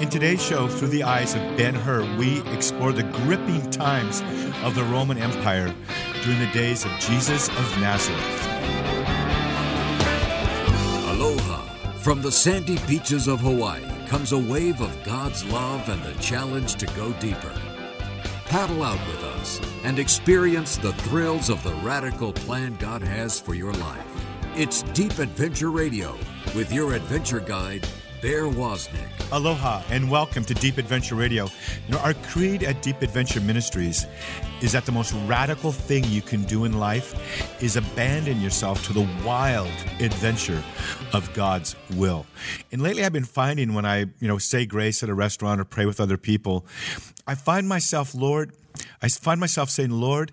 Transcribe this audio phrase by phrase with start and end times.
[0.00, 4.20] In today's show, Through the Eyes of Ben Hur, we explore the gripping times
[4.62, 5.74] of the Roman Empire
[6.22, 8.46] during the days of Jesus of Nazareth.
[11.08, 11.62] Aloha.
[12.00, 16.74] From the sandy beaches of Hawaii comes a wave of God's love and the challenge
[16.74, 17.54] to go deeper.
[18.48, 23.54] Paddle out with us and experience the thrills of the radical plan God has for
[23.54, 24.06] your life.
[24.56, 26.18] It's Deep Adventure Radio
[26.54, 27.88] with your adventure guide,
[28.26, 29.08] Bear Woznick.
[29.30, 31.44] Aloha and welcome to Deep Adventure Radio.
[31.86, 34.04] You know, our creed at Deep Adventure Ministries
[34.60, 38.92] is that the most radical thing you can do in life is abandon yourself to
[38.92, 39.70] the wild
[40.00, 40.60] adventure
[41.12, 42.26] of God's will.
[42.72, 45.64] And lately I've been finding when I, you know, say grace at a restaurant or
[45.64, 46.66] pray with other people,
[47.28, 48.50] I find myself, Lord,
[49.00, 50.32] I find myself saying, Lord,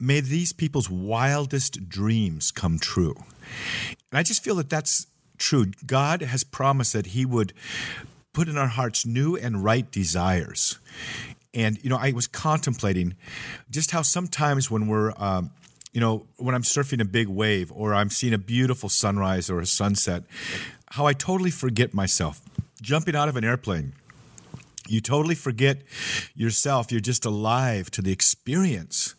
[0.00, 3.14] may these people's wildest dreams come true.
[4.10, 5.06] And I just feel that that's
[5.38, 5.66] true.
[5.86, 7.52] God has promised that He would
[8.32, 10.78] put in our hearts new and right desires.
[11.54, 13.16] And, you know, I was contemplating
[13.70, 15.50] just how sometimes when we're, um,
[15.92, 19.60] you know, when I'm surfing a big wave or I'm seeing a beautiful sunrise or
[19.60, 20.24] a sunset,
[20.90, 22.42] how I totally forget myself.
[22.82, 23.94] Jumping out of an airplane,
[24.88, 25.82] you totally forget
[26.34, 26.90] yourself.
[26.90, 29.14] You're just alive to the experience.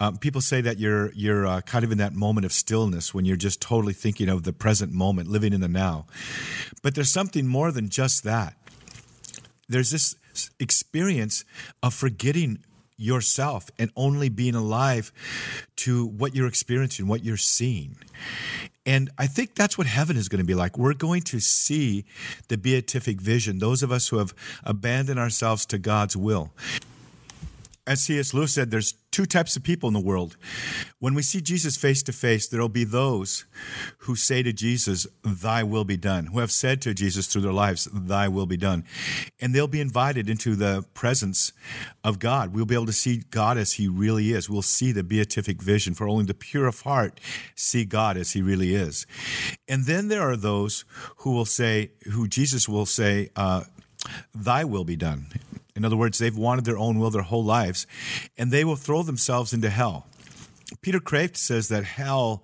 [0.00, 3.24] Um, people say that you're you're uh, kind of in that moment of stillness when
[3.24, 6.06] you're just totally thinking of the present moment, living in the now.
[6.82, 8.56] But there's something more than just that.
[9.68, 10.16] There's this
[10.58, 11.44] experience
[11.82, 12.58] of forgetting
[12.96, 15.12] yourself and only being alive
[15.76, 17.96] to what you're experiencing, what you're seeing.
[18.86, 20.76] And I think that's what heaven is going to be like.
[20.76, 22.04] We're going to see
[22.48, 26.52] the beatific vision, those of us who have abandoned ourselves to God's will.
[27.86, 28.32] As C.S.
[28.32, 30.36] Lewis said, there's two types of people in the world.
[30.98, 33.44] When we see Jesus face to face, there'll be those
[33.98, 37.52] who say to Jesus, Thy will be done, who have said to Jesus through their
[37.52, 38.84] lives, Thy will be done.
[39.38, 41.52] And they'll be invited into the presence
[42.02, 42.54] of God.
[42.54, 44.50] We'll be able to see God as He really is.
[44.50, 47.20] We'll see the beatific vision, for only the pure of heart
[47.54, 49.06] see God as He really is.
[49.68, 50.84] And then there are those
[51.18, 53.64] who will say, who Jesus will say, uh,
[54.34, 55.26] Thy will be done.
[55.76, 57.86] In other words, they've wanted their own will their whole lives,
[58.38, 60.06] and they will throw themselves into hell.
[60.80, 62.42] Peter Kreeft says that hell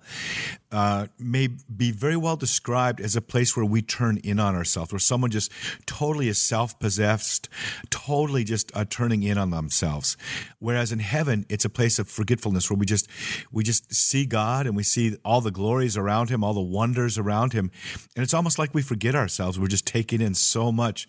[0.71, 4.91] uh, may be very well described as a place where we turn in on ourselves,
[4.91, 5.51] where someone just
[5.85, 7.49] totally is self possessed,
[7.89, 10.15] totally just uh, turning in on themselves.
[10.59, 13.09] Whereas in heaven, it's a place of forgetfulness where we just
[13.51, 17.17] we just see God and we see all the glories around Him, all the wonders
[17.17, 17.69] around Him,
[18.15, 19.59] and it's almost like we forget ourselves.
[19.59, 21.07] We're just taking in so much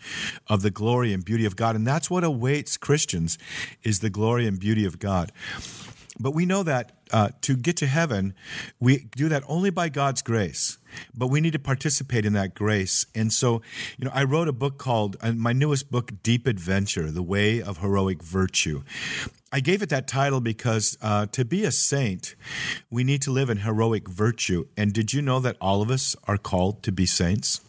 [0.48, 3.38] of the glory and beauty of God, and that's what awaits Christians
[3.84, 5.30] is the glory and beauty of God.
[6.22, 8.34] But we know that uh, to get to heaven,
[8.78, 10.78] we do that only by God's grace.
[11.14, 13.06] But we need to participate in that grace.
[13.14, 13.62] And so,
[13.98, 17.60] you know, I wrote a book called, uh, my newest book, Deep Adventure The Way
[17.60, 18.82] of Heroic Virtue.
[19.52, 22.34] I gave it that title because uh, to be a saint,
[22.90, 24.66] we need to live in heroic virtue.
[24.78, 27.60] And did you know that all of us are called to be saints?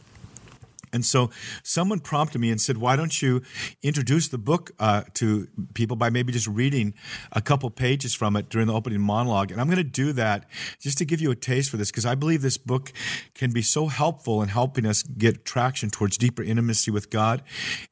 [0.93, 1.31] And so
[1.63, 3.41] someone prompted me and said, Why don't you
[3.81, 6.93] introduce the book uh, to people by maybe just reading
[7.31, 9.51] a couple pages from it during the opening monologue?
[9.51, 10.45] And I'm going to do that
[10.79, 12.93] just to give you a taste for this because I believe this book
[13.33, 17.41] can be so helpful in helping us get traction towards deeper intimacy with God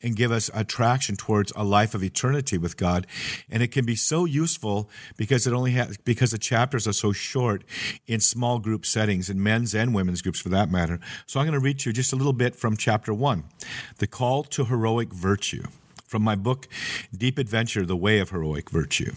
[0.01, 3.07] and give us attraction towards a life of eternity with God.
[3.49, 7.11] And it can be so useful because it only has, because the chapters are so
[7.11, 7.63] short
[8.05, 10.99] in small group settings, in men's and women's groups for that matter.
[11.25, 13.45] So I'm going to read you just a little bit from chapter chapter 1,
[13.99, 15.63] The Call to Heroic Virtue,
[16.05, 16.67] from my book,
[17.17, 19.13] Deep Adventure The Way of Heroic Virtue.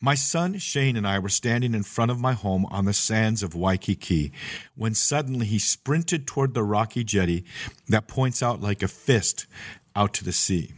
[0.00, 3.44] My son Shane and I were standing in front of my home on the sands
[3.44, 4.32] of Waikiki
[4.74, 7.44] when suddenly he sprinted toward the rocky jetty
[7.88, 9.46] that points out like a fist
[9.94, 10.72] out to the sea.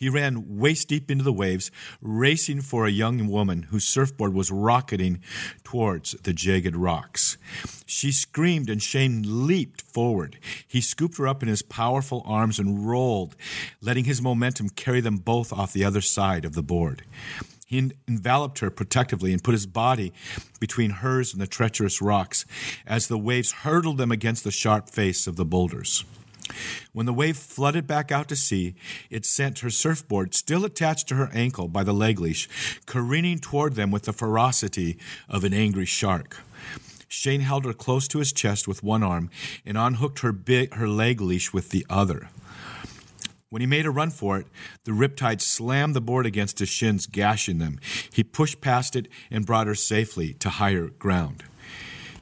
[0.00, 4.50] He ran waist deep into the waves, racing for a young woman whose surfboard was
[4.50, 5.20] rocketing
[5.62, 7.36] towards the jagged rocks.
[7.84, 10.38] She screamed, and Shane leaped forward.
[10.66, 13.36] He scooped her up in his powerful arms and rolled,
[13.82, 17.02] letting his momentum carry them both off the other side of the board.
[17.66, 20.14] He enveloped her protectively and put his body
[20.60, 22.46] between hers and the treacherous rocks
[22.86, 26.06] as the waves hurtled them against the sharp face of the boulders.
[26.92, 28.74] When the wave flooded back out to sea,
[29.10, 32.48] it sent her surfboard, still attached to her ankle by the leg leash,
[32.86, 34.98] careening toward them with the ferocity
[35.28, 36.38] of an angry shark.
[37.08, 39.30] Shane held her close to his chest with one arm
[39.66, 42.28] and unhooked her, big, her leg leash with the other.
[43.50, 44.46] When he made a run for it,
[44.84, 47.80] the riptide slammed the board against his shins, gashing them.
[48.12, 51.42] He pushed past it and brought her safely to higher ground.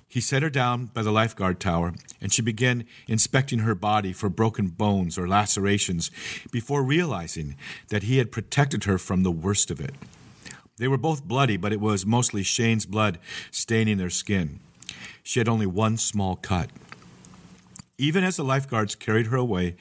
[0.08, 4.30] He set her down by the lifeguard tower, and she began inspecting her body for
[4.30, 6.10] broken bones or lacerations
[6.50, 7.56] before realizing
[7.88, 9.94] that he had protected her from the worst of it.
[10.78, 13.18] They were both bloody, but it was mostly Shane's blood
[13.50, 14.60] staining their skin.
[15.22, 16.70] She had only one small cut.
[17.98, 19.74] Even as the lifeguards carried her away,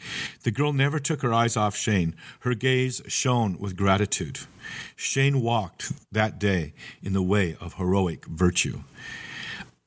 [0.44, 2.16] the girl never took her eyes off Shane.
[2.40, 4.40] Her gaze shone with gratitude.
[4.96, 8.80] Shane walked that day in the way of heroic virtue.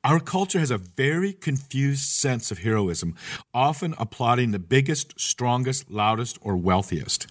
[0.03, 3.13] Our culture has a very confused sense of heroism,
[3.53, 7.27] often applauding the biggest, strongest, loudest, or wealthiest.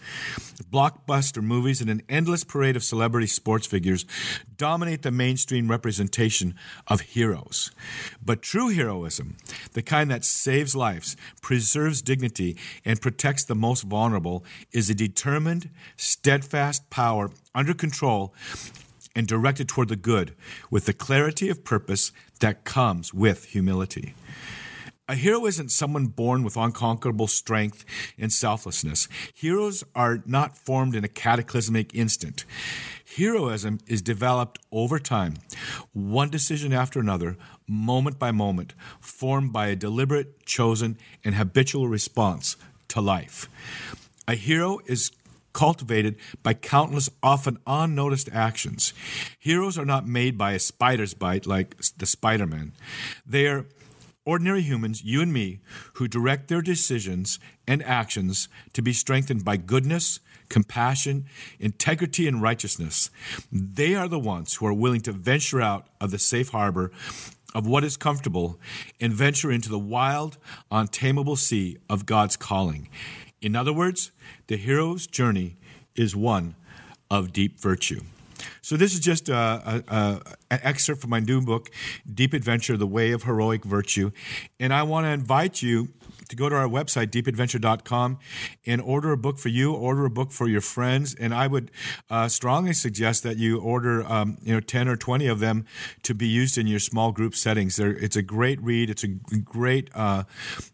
[0.70, 4.06] Blockbuster movies and an endless parade of celebrity sports figures
[4.56, 6.54] dominate the mainstream representation
[6.86, 7.72] of heroes.
[8.24, 9.36] But true heroism,
[9.72, 15.70] the kind that saves lives, preserves dignity, and protects the most vulnerable, is a determined,
[15.96, 18.32] steadfast power under control
[19.14, 20.34] and directed toward the good
[20.70, 24.14] with the clarity of purpose that comes with humility.
[25.10, 27.84] A hero isn't someone born with unconquerable strength
[28.16, 29.08] and selflessness.
[29.34, 32.44] Heroes are not formed in a cataclysmic instant.
[33.16, 35.34] Heroism is developed over time,
[35.92, 37.36] one decision after another,
[37.66, 43.48] moment by moment, formed by a deliberate, chosen, and habitual response to life.
[44.28, 45.10] A hero is
[45.52, 48.92] cultivated by countless, often unnoticed actions.
[49.38, 52.72] Heroes are not made by a spider's bite like the Spider Man.
[53.26, 53.66] They are
[54.24, 55.60] ordinary humans, you and me,
[55.94, 61.26] who direct their decisions and actions to be strengthened by goodness, compassion,
[61.58, 63.10] integrity, and righteousness.
[63.50, 66.92] They are the ones who are willing to venture out of the safe harbor
[67.54, 68.60] of what is comfortable
[69.00, 70.38] and venture into the wild,
[70.70, 72.88] untamable sea of God's calling.
[73.40, 74.12] In other words,
[74.48, 75.56] the hero's journey
[75.96, 76.54] is one
[77.10, 78.00] of deep virtue.
[78.62, 80.20] So this is just a, a, a,
[80.50, 81.70] an excerpt from my new book,
[82.12, 84.10] Deep Adventure: The Way of Heroic Virtue,
[84.58, 85.88] and I want to invite you
[86.30, 88.18] to go to our website, deepadventure.com,
[88.66, 91.14] and order a book for you, order a book for your friends.
[91.14, 91.70] And I would
[92.08, 95.66] uh, strongly suggest that you order, um, you know, 10 or 20 of them
[96.04, 97.76] to be used in your small group settings.
[97.76, 98.90] They're, it's a great read.
[98.90, 100.24] It's a great uh,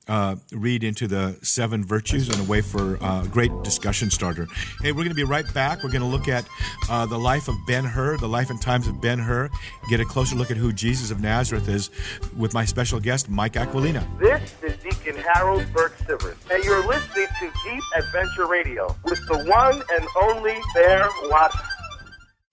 [0.09, 4.47] uh, read into the seven virtues and a way for uh, a great discussion starter.
[4.83, 5.83] Hey, we're going to be right back.
[5.83, 6.47] We're going to look at
[6.91, 9.49] uh, the life of Ben Hur, the life and times of Ben Hur,
[9.89, 11.91] get a closer look at who Jesus of Nazareth is
[12.37, 14.07] with my special guest, Mike Aquilina.
[14.19, 19.45] This is Deacon Harold Burke Sivers, and you're listening to Deep Adventure Radio with the
[19.45, 21.61] one and only Bear Watson.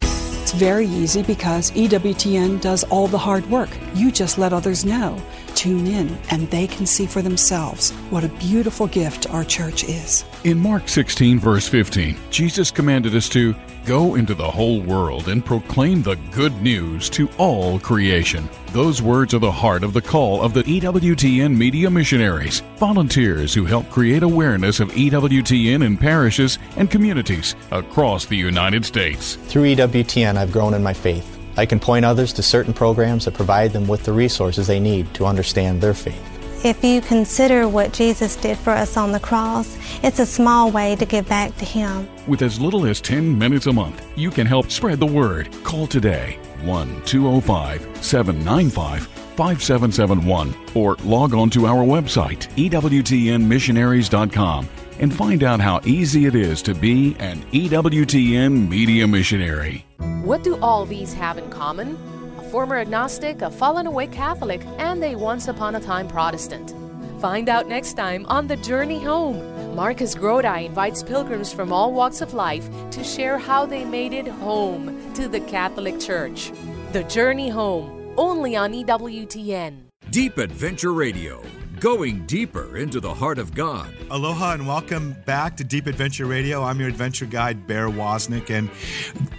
[0.03, 3.71] It's very easy because EWTN does all the hard work.
[3.95, 5.19] You just let others know.
[5.55, 10.25] Tune in, and they can see for themselves what a beautiful gift our church is.
[10.43, 13.55] In Mark 16, verse 15, Jesus commanded us to
[13.85, 18.49] go into the whole world and proclaim the good news to all creation.
[18.71, 23.65] Those words are the heart of the call of the EWTN Media Missionaries, volunteers who
[23.65, 29.35] help create awareness of EWTN in parishes and communities across the United States.
[29.35, 31.32] Through EWTN, I've grown in my faith.
[31.57, 35.13] I can point others to certain programs that provide them with the resources they need
[35.15, 36.33] to understand their faith.
[36.65, 40.95] If you consider what Jesus did for us on the cross, it's a small way
[40.95, 42.07] to give back to Him.
[42.25, 45.49] With as little as 10 minutes a month, you can help spread the word.
[45.65, 54.69] Call today 1 205 795 5771 or log on to our website, EWTNmissionaries.com,
[55.03, 59.85] and find out how easy it is to be an EWTN media missionary.
[60.23, 61.97] What do all these have in common?
[62.39, 66.73] A former agnostic, a fallen away Catholic, and a once upon a time Protestant.
[67.19, 69.75] Find out next time on The Journey Home.
[69.75, 74.27] Marcus Grodi invites pilgrims from all walks of life to share how they made it
[74.27, 76.51] home to the Catholic Church.
[76.93, 79.79] The Journey Home, only on EWTN.
[80.11, 81.41] Deep Adventure Radio,
[81.83, 83.93] going deeper into the heart of God.
[84.09, 86.63] Aloha and welcome back to Deep Adventure Radio.
[86.63, 88.71] I'm your adventure guide, Bear Woznick, and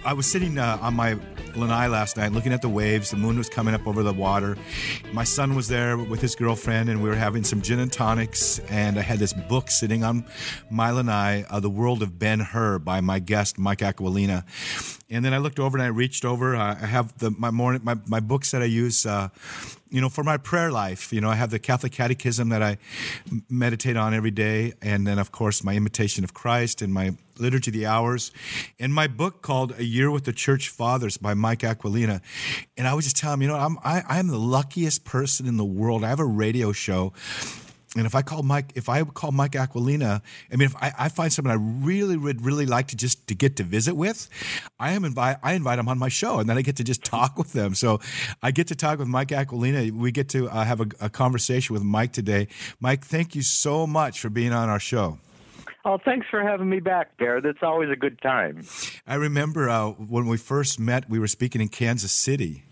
[0.05, 1.17] I was sitting uh, on my
[1.55, 3.09] lanai last night looking at the waves.
[3.09, 4.59] The moon was coming up over the water.
[5.11, 8.59] My son was there with his girlfriend, and we were having some gin and tonics.
[8.69, 10.23] And I had this book sitting on
[10.69, 14.45] my lanai, uh, The World of Ben Hur by my guest, Mike Aquilina.
[15.09, 16.55] And then I looked over and I reached over.
[16.55, 19.29] Uh, I have the, my morning my, my books that I use uh,
[19.95, 22.77] you know, for my prayer life, you know, I have the Catholic Catechism that I
[23.49, 27.69] meditate on every day, and then, of course, my Imitation of Christ and my Liturgy
[27.69, 28.33] of the Hours,
[28.77, 32.21] and my book called A Year with the Church Fathers by Mike Aquilina.
[32.75, 35.55] And I was just telling him, you know, I'm I, I'm the luckiest person in
[35.55, 36.03] the world.
[36.03, 37.13] I have a radio show
[37.95, 40.21] and if I call Mike, if I call Mike Aquilina,
[40.51, 43.35] I mean, if I, I find someone I really would really like to just to
[43.35, 44.27] get to visit with,
[44.79, 47.03] I am invite I invite them on my show, and then I get to just
[47.15, 47.73] talk with them.
[47.73, 47.99] So
[48.43, 49.91] I get to talk with Mike Aquilina.
[49.91, 52.47] We get to uh, have a, a conversation with Mike today.
[52.79, 55.19] Mike, thank you so much for being on our show.
[55.87, 57.41] Oh, thanks for having me back, Bear.
[57.41, 58.63] That's always a good time.
[59.05, 62.63] I remember uh, when we first met, we were speaking in Kansas City.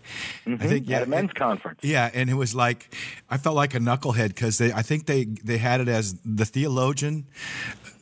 [0.44, 0.60] Mm-hmm.
[0.60, 1.78] I think yeah, at a men's it, conference.
[1.84, 2.92] Yeah, and it was like
[3.30, 6.44] I felt like a knucklehead because they I think they they had it as the
[6.44, 7.26] theologian,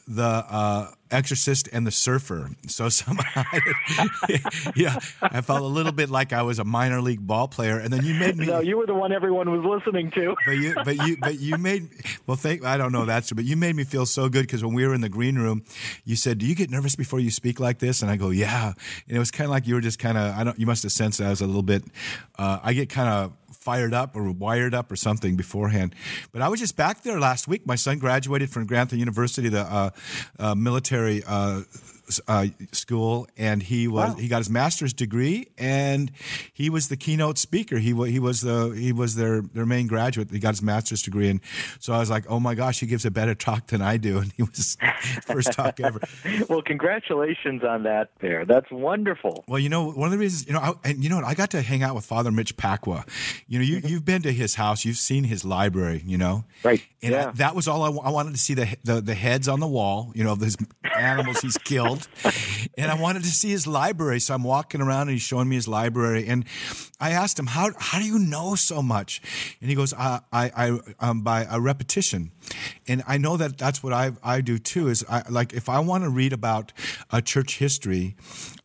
[0.07, 2.51] the uh, exorcist and the surfer.
[2.67, 3.45] So somehow,
[4.75, 7.79] yeah, I felt a little bit like I was a minor league ball player.
[7.79, 8.47] And then you made me.
[8.47, 10.35] No, you were the one everyone was listening to.
[10.45, 11.89] But you, but you, but you made.
[12.27, 12.65] Well, thank.
[12.65, 14.87] I don't know that's true, but you made me feel so good because when we
[14.87, 15.65] were in the green room,
[16.05, 18.73] you said, "Do you get nervous before you speak like this?" And I go, "Yeah."
[19.09, 20.37] And it was kind of like you were just kind of.
[20.37, 20.59] I don't.
[20.59, 21.85] You must have sensed I was a little bit.
[22.39, 25.95] Uh, I get kind of fired up or wired up or something beforehand.
[26.33, 27.67] But I was just back there last week.
[27.67, 29.91] My son graduated from Grantham University, the uh,
[30.39, 31.23] uh, military
[32.29, 34.15] uh, school, and he was wow.
[34.17, 36.11] he got his master's degree, and
[36.53, 37.79] he was the keynote speaker.
[37.79, 40.31] He he was the he was their their main graduate.
[40.31, 41.41] He got his master's degree, and
[41.79, 44.19] so I was like, oh my gosh, he gives a better talk than I do,
[44.23, 44.77] and he was
[45.23, 46.01] first talk ever.
[46.49, 48.45] well, congratulations on that, Bear.
[48.45, 49.45] That's wonderful.
[49.47, 51.35] Well, you know, one of the reasons, you know, I, and you know what, I
[51.35, 53.07] got to hang out with Father Mitch Pacwa.
[53.47, 53.89] You know, you mm-hmm.
[53.89, 56.83] you've been to his house, you've seen his library, you know, right?
[57.03, 57.29] And yeah.
[57.29, 59.67] I, that was all I, I wanted to see the, the the heads on the
[59.67, 60.57] wall, you know, of his
[60.97, 61.92] animals he's killed
[62.77, 64.21] and I wanted to see his library.
[64.21, 66.27] So I'm walking around and he's showing me his library.
[66.27, 66.45] And
[67.01, 69.21] I asked him, how, how do you know so much?
[69.61, 72.31] And he goes, I, I, I um, by a repetition.
[72.89, 75.81] And I know that that's what I, I do too, is I, like, if I
[75.81, 76.73] want to read about
[77.11, 78.17] a church history,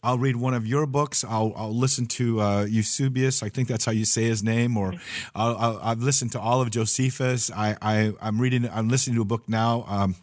[0.07, 1.25] I'll read one of your books.
[1.25, 3.43] I'll, I'll listen to uh, Eusebius.
[3.43, 4.77] I think that's how you say his name.
[4.77, 4.93] Or
[5.35, 7.51] i have listened to all of Josephus.
[7.51, 9.83] I, I, am reading, I'm listening to a book now.
[9.85, 10.15] Um,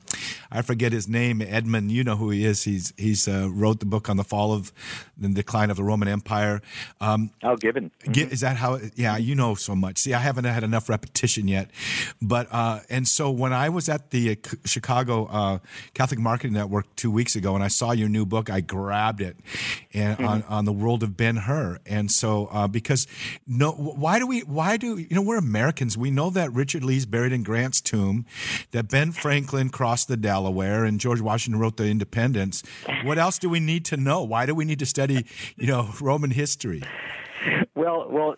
[0.50, 1.42] I forget his name.
[1.42, 2.64] Edmund, you know who he is.
[2.64, 4.72] He's, he's uh, wrote the book on the fall of
[5.18, 6.62] the decline of the Roman Empire.
[7.02, 7.90] Um, oh, Gibbon.
[8.04, 8.32] Mm-hmm.
[8.32, 8.78] Is that how?
[8.94, 9.98] Yeah, you know so much.
[9.98, 11.70] See, I haven't had enough repetition yet.
[12.22, 15.58] But, uh, and so when I was at the uh, Chicago uh,
[15.92, 19.36] Catholic Marketing Network two weeks ago and I saw your new book, I grabbed it
[19.92, 20.26] and mm-hmm.
[20.26, 21.78] on, on the world of Ben Hur.
[21.86, 23.06] And so, uh, because
[23.46, 25.96] no, why do we, why do, you know, we're Americans.
[25.96, 28.26] We know that Richard Lee's buried in Grant's tomb,
[28.72, 32.62] that Ben Franklin crossed the Delaware and George Washington wrote the Independence.
[33.04, 34.22] What else do we need to know?
[34.22, 35.26] Why do we need to study,
[35.56, 36.82] you know, Roman history?
[37.84, 38.34] Well, well,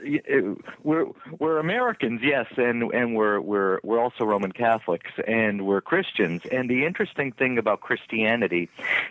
[0.83, 1.07] we're
[1.39, 6.43] we're Americans, yes, and and we're we're we're also Roman Catholics, and we're Christians.
[6.51, 8.69] And the interesting thing about Christianity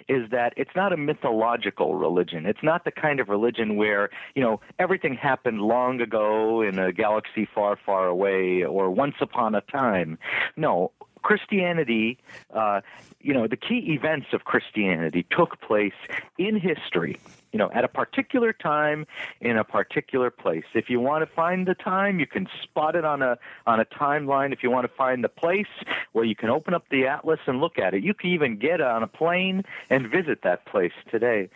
[0.10, 2.46] is that it's not a mythological religion.
[2.46, 6.92] It's not the kind of religion where you know everything happened long ago in a
[6.92, 10.18] galaxy far, far away, or once upon a time.
[10.58, 10.92] No,
[11.26, 12.20] Christianity,
[12.54, 12.82] uh,
[13.26, 15.94] you know, the key events of Christianity took place
[16.38, 17.18] in history
[17.56, 19.08] you know, at a particular time
[19.40, 20.66] in a particular place.
[20.74, 23.86] If you want to find the time, you can spot it on a on a
[23.86, 24.52] timeline.
[24.52, 25.70] If you want to find the place,
[26.12, 28.04] well, you can open up the atlas and look at it.
[28.04, 31.48] You can even get on a plane and visit that place today.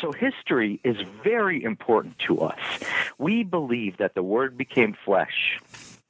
[0.00, 2.60] So history is very important to us.
[3.18, 5.58] We believe that the Word became flesh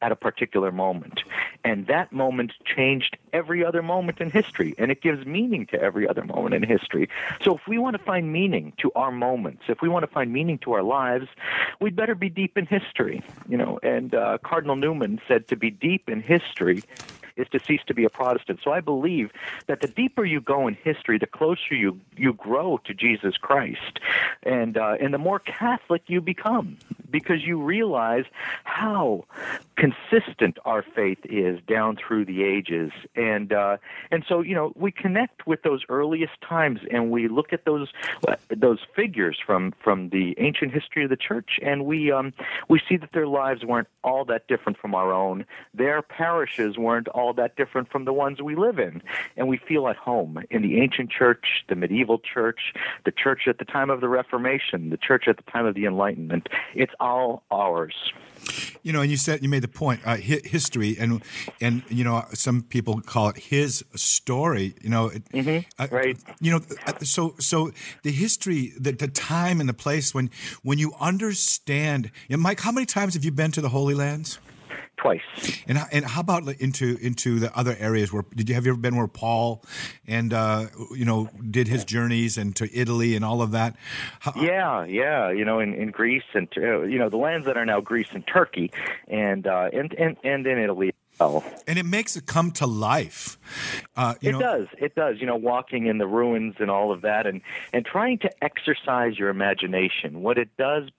[0.00, 1.22] at a particular moment.
[1.64, 6.08] And that moment changed every other moment in history, and it gives meaning to every
[6.08, 7.08] other moment in history.
[7.42, 10.32] So if we want to find meaning to our moments, if we want to find
[10.32, 11.26] meaning to our lives,
[11.80, 13.22] we'd better be deep in history.
[13.48, 16.84] You know, and uh, Cardinal Newman said to be deep in history
[17.38, 18.60] is to cease to be a Protestant.
[18.62, 19.30] So I believe
[19.66, 24.00] that the deeper you go in history, the closer you you grow to Jesus Christ,
[24.42, 26.76] and uh, and the more Catholic you become
[27.10, 28.24] because you realize
[28.64, 29.24] how
[29.76, 33.76] consistent our faith is down through the ages, and uh,
[34.10, 37.88] and so you know we connect with those earliest times, and we look at those
[38.26, 42.32] uh, those figures from from the ancient history of the church, and we um,
[42.68, 45.44] we see that their lives weren't all that different from our own.
[45.74, 49.02] Their parishes weren't all that different from the ones we live in,
[49.36, 52.72] and we feel at home in the ancient church, the medieval church,
[53.04, 55.84] the church at the time of the Reformation, the church at the time of the
[55.84, 56.48] Enlightenment.
[56.74, 57.94] It's all ours.
[58.82, 61.22] You know, and you said you made the point uh, history, and
[61.60, 64.74] and you know some people call it his story.
[64.80, 65.68] You know, mm-hmm.
[65.82, 66.16] uh, right?
[66.40, 70.30] You know, uh, so so the history, the, the time and the place when
[70.62, 72.10] when you understand.
[72.28, 74.38] You know, Mike, how many times have you been to the Holy Lands?
[74.98, 75.20] Twice.
[75.66, 78.80] And and how about into into the other areas where did you have you ever
[78.80, 79.64] been where Paul
[80.06, 83.76] and uh, you know did his journeys and to Italy and all of that?
[84.20, 85.30] How, yeah, yeah.
[85.30, 88.08] You know, in, in Greece and uh, you know the lands that are now Greece
[88.12, 88.70] and Turkey
[89.06, 91.44] and uh, and and and in Italy well.
[91.66, 93.38] And it makes it come to life.
[93.96, 94.66] Uh, it know, does.
[94.78, 95.16] It does.
[95.20, 97.40] You know, walking in the ruins and all of that, and
[97.72, 100.22] and trying to exercise your imagination.
[100.22, 100.90] What it does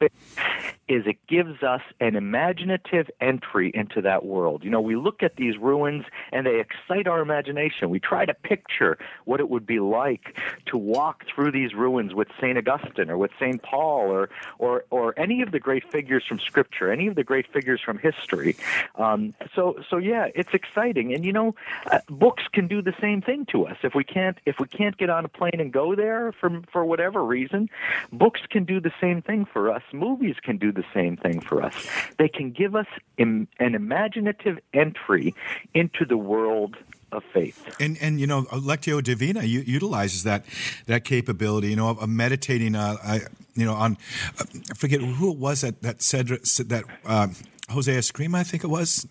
[0.89, 4.63] is it gives us an imaginative entry into that world.
[4.63, 6.03] You know, we look at these ruins
[6.33, 7.91] and they excite our imagination.
[7.91, 12.27] We try to picture what it would be like to walk through these ruins with
[12.41, 16.39] Saint Augustine or with Saint Paul or or or any of the great figures from
[16.39, 18.55] Scripture, any of the great figures from history.
[18.95, 21.53] Um, so so yeah, it's exciting, and you know,
[21.91, 23.77] uh, books can do the same thing to us.
[23.83, 26.83] If we can't if we can't get on a plane and go there for for
[26.83, 27.69] whatever reason,
[28.11, 29.83] books can do the same thing for us.
[29.93, 31.73] Movies can do same thing for us.
[32.17, 35.35] They can give us Im- an imaginative entry
[35.73, 36.77] into the world
[37.11, 37.75] of faith.
[37.79, 40.45] And and you know, Lectio Divina utilizes that
[40.85, 41.69] that capability.
[41.69, 42.75] You know, of, of meditating.
[42.75, 43.21] Uh, I,
[43.55, 43.97] you know, on
[44.39, 47.27] uh, I forget who it was that that said that uh,
[47.69, 49.07] Jose Escriva, I think it was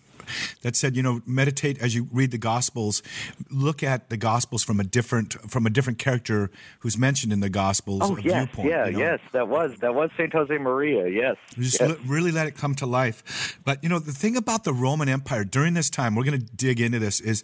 [0.61, 3.01] that said, you know, meditate as you read the Gospels.
[3.49, 7.49] Look at the Gospels from a different from a different character who's mentioned in the
[7.49, 8.01] Gospels.
[8.03, 8.99] Oh yes, viewpoint, yeah, you know?
[8.99, 11.07] yes, that was that was Saint Jose Maria.
[11.07, 11.91] Yes, just yes.
[11.91, 13.59] l- really let it come to life.
[13.63, 16.45] But you know, the thing about the Roman Empire during this time, we're going to
[16.55, 17.19] dig into this.
[17.19, 17.43] Is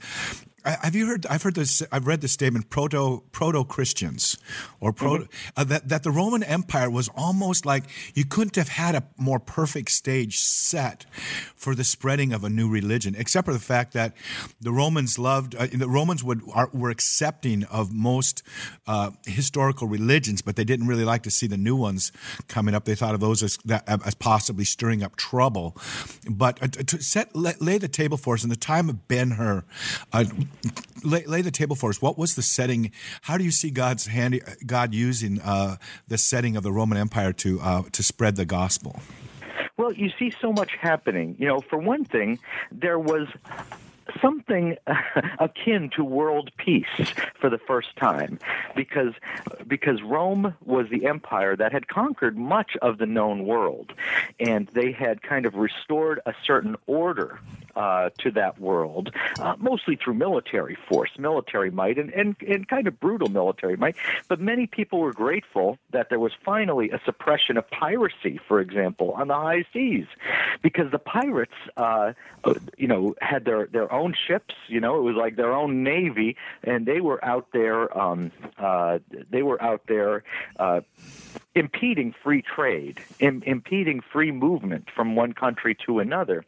[0.66, 1.26] have you heard?
[1.28, 1.84] I've heard this.
[1.92, 4.38] I've read the statement proto proto Christians,
[4.80, 8.96] or proto uh, that that the Roman Empire was almost like you couldn't have had
[8.96, 11.06] a more perfect stage set
[11.56, 14.14] for the spreading of a new religion, except for the fact that
[14.60, 15.56] the Romans loved.
[15.56, 18.42] Uh, the Romans would are, were accepting of most
[18.88, 22.12] uh, historical religions, but they didn't really like to see the new ones
[22.48, 22.86] coming up.
[22.86, 25.78] They thought of those as that, as possibly stirring up trouble.
[26.30, 29.32] But uh, to set lay, lay the table for us in the time of Ben
[29.32, 29.64] Hur.
[31.04, 32.02] Lay, lay the table for us.
[32.02, 32.92] What was the setting?
[33.22, 37.34] How do you see God's hand, God using uh, the setting of the Roman Empire
[37.34, 39.00] to uh, to spread the gospel?
[39.78, 41.36] Well, you see so much happening.
[41.38, 42.40] You know, for one thing,
[42.72, 43.28] there was
[44.22, 44.78] something
[45.40, 46.86] akin to world peace
[47.40, 48.40] for the first time
[48.76, 49.14] because
[49.68, 53.94] because Rome was the empire that had conquered much of the known world
[54.40, 57.40] and they had kind of restored a certain order
[57.76, 62.88] uh, to that world, uh, mostly through military force, military might, and, and, and kind
[62.88, 63.96] of brutal military might.
[64.28, 69.12] But many people were grateful that there was finally a suppression of piracy, for example,
[69.12, 70.06] on the high seas,
[70.62, 72.14] because the pirates, uh,
[72.78, 74.54] you know, had their, their own ships.
[74.68, 77.96] You know, it was like their own navy, and they were out there.
[77.98, 80.24] Um, uh, they were out there.
[80.58, 80.82] Uh,
[81.56, 86.44] impeding free trade, Im- impeding free movement from one country to another.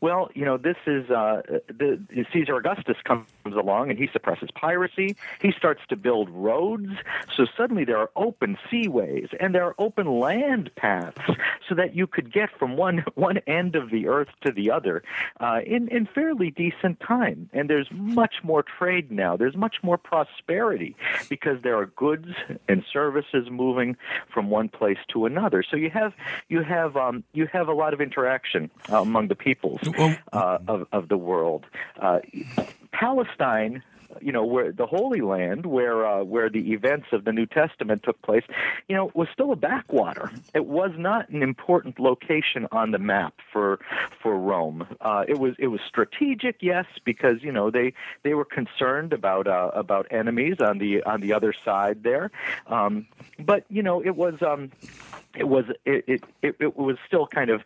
[0.00, 2.00] Well, you know, this is uh, the
[2.32, 5.16] Caesar Augustus comes along and he suppresses piracy.
[5.40, 6.92] He starts to build roads,
[7.36, 11.18] so suddenly there are open seaways and there are open land paths,
[11.68, 15.02] so that you could get from one one end of the earth to the other
[15.40, 17.50] uh, in in fairly decent time.
[17.52, 19.36] And there's much more trade now.
[19.36, 20.94] There's much more prosperity
[21.28, 22.28] because there are goods
[22.68, 23.96] and services moving
[24.32, 25.64] from one place to another.
[25.68, 26.12] So you have
[26.48, 29.80] you have um, you have a lot of interaction uh, among the peoples
[30.32, 31.64] uh, of of the world.
[32.00, 32.20] Uh,
[32.92, 33.82] Palestine
[34.20, 38.02] you know, where the Holy Land, where uh, where the events of the New Testament
[38.02, 38.44] took place,
[38.88, 40.30] you know, was still a backwater.
[40.54, 43.80] It was not an important location on the map for
[44.22, 44.86] for Rome.
[45.00, 49.46] Uh, it was it was strategic, yes, because you know they they were concerned about
[49.46, 52.30] uh, about enemies on the on the other side there,
[52.66, 53.06] um,
[53.38, 54.40] but you know it was.
[54.42, 54.70] Um,
[55.36, 57.62] it was it, it it it was still kind of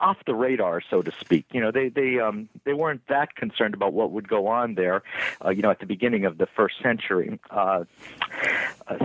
[0.00, 1.46] off the radar, so to speak.
[1.52, 5.02] You know, they they um they weren't that concerned about what would go on there.
[5.44, 7.38] Uh, you know, at the beginning of the first century.
[7.50, 7.84] Uh,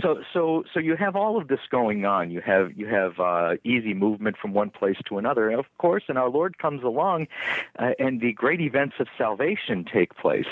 [0.02, 2.32] so so so you have all of this going on.
[2.32, 6.04] You have you have uh, easy movement from one place to another, and of course,
[6.08, 7.28] and our Lord comes along,
[7.80, 10.48] uh, and the great events of salvation take place.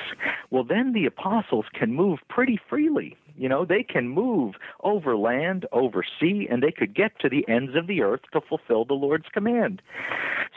[0.50, 3.17] Well, then the apostles can move pretty freely.
[3.38, 7.48] You know, they can move over land, over sea, and they could get to the
[7.48, 9.82] ends of the earth to fulfill the Lord's command.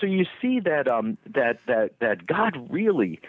[0.01, 3.21] So you see that um, that that that God really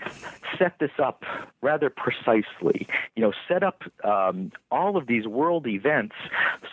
[0.57, 1.23] set this up
[1.61, 2.87] rather precisely.
[3.15, 6.15] You know, set up um, all of these world events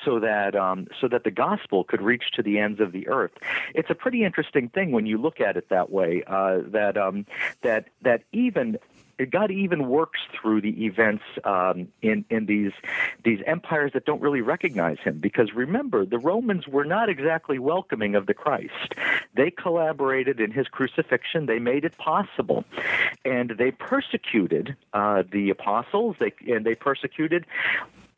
[0.04, 3.32] so that um, so that the gospel could reach to the ends of the earth.
[3.74, 6.22] It's a pretty interesting thing when you look at it that way.
[6.26, 7.26] Uh, that um,
[7.62, 8.78] that that even
[9.24, 12.72] God even works through the events um, in in these
[13.24, 15.18] these empires that don't really recognize Him.
[15.18, 18.94] Because remember, the Romans were not exactly welcoming of the Christ.
[19.34, 21.46] They collaborated in His crucifixion.
[21.46, 22.64] They made it possible,
[23.24, 26.16] and they persecuted uh, the apostles.
[26.18, 27.46] They and they persecuted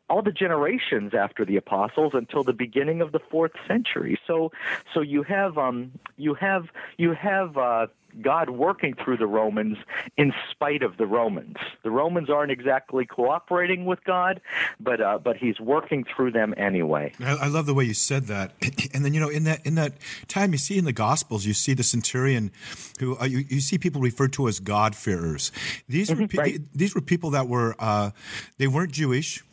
[0.09, 4.19] all the generations after the apostles until the beginning of the fourth century.
[4.25, 4.51] So,
[4.93, 7.87] so you have um, you have you have uh,
[8.21, 9.77] God working through the Romans
[10.17, 11.57] in spite of the Romans.
[11.83, 14.41] The Romans aren't exactly cooperating with God,
[14.79, 17.13] but uh, but He's working through them anyway.
[17.19, 18.53] I, I love the way you said that.
[18.91, 19.93] And then you know, in that in that
[20.27, 22.51] time, you see in the Gospels, you see the centurion,
[22.99, 25.51] who uh, you, you see people referred to as God fearers.
[25.87, 26.59] These were pe- right.
[26.73, 28.11] these were people that were uh,
[28.57, 29.43] they weren't Jewish,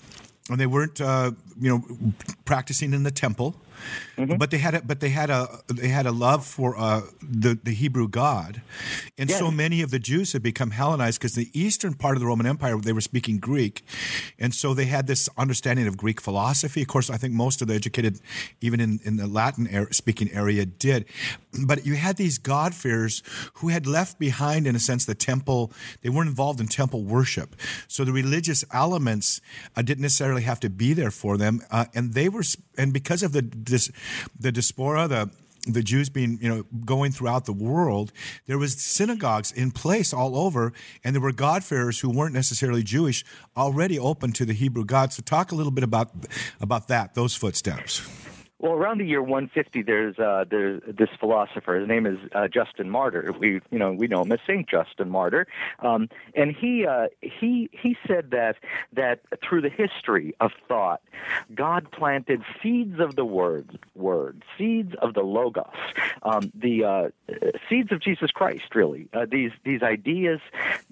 [0.49, 2.13] and they weren't uh, you know
[2.45, 3.57] practicing in the temple.
[4.17, 7.59] But they had a, but they had a they had a love for uh, the
[7.63, 8.63] the Hebrew God,
[9.19, 12.27] and so many of the Jews had become Hellenized because the eastern part of the
[12.27, 13.83] Roman Empire they were speaking Greek,
[14.39, 16.81] and so they had this understanding of Greek philosophy.
[16.83, 18.21] Of course, I think most of the educated,
[18.61, 21.05] even in, in the Latin speaking area, did.
[21.67, 23.23] But you had these God-fearers
[23.55, 25.73] who had left behind, in a sense, the temple.
[26.03, 27.55] They weren't involved in temple worship,
[27.87, 29.41] so the religious elements
[29.77, 32.45] uh, didn't necessarily have to be there for them, uh, and they were,
[32.79, 33.91] and because of the dis,
[34.39, 35.31] the diaspora, the
[35.67, 38.13] the Jews being, you know, going throughout the world,
[38.47, 43.25] there was synagogues in place all over, and there were God-fearers who weren't necessarily Jewish
[43.57, 45.13] already open to the Hebrew God.
[45.13, 46.11] So, talk a little bit about
[46.61, 48.09] about that, those footsteps.
[48.59, 51.75] Well, around the year 150, there's uh, there's this philosopher.
[51.79, 53.35] His name is uh, Justin Martyr.
[53.39, 55.47] We you know we know him as Saint Justin Martyr,
[55.81, 58.57] um, and he uh, he he said that
[58.95, 61.03] that through the history of thought,
[61.55, 65.67] God planted seeds of the word word seeds of the logos,
[66.23, 67.09] um, the uh,
[67.69, 68.75] seeds of Jesus Christ.
[68.75, 70.41] Really, uh, these these ideas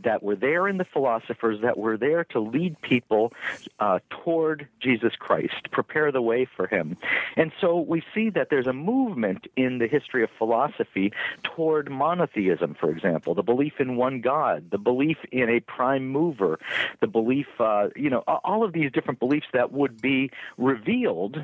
[0.03, 3.33] that were there in the philosophers that were there to lead people
[3.79, 6.98] uh, toward Jesus Christ, prepare the way for Him,
[7.38, 11.12] and so we see that there's a movement in the history of philosophy
[11.42, 16.58] toward monotheism, for example, the belief in one God, the belief in a prime mover,
[17.00, 21.42] the belief, uh, you know, all of these different beliefs that would be revealed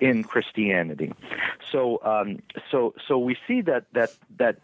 [0.00, 1.12] in Christianity.
[1.70, 4.58] So, um, so, so we see that that that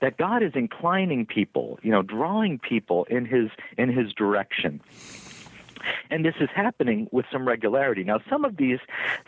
[0.00, 4.80] that God is inclining people, you know, drawing people in His in His direction
[6.10, 8.04] and this is happening with some regularity.
[8.04, 8.78] Now some of these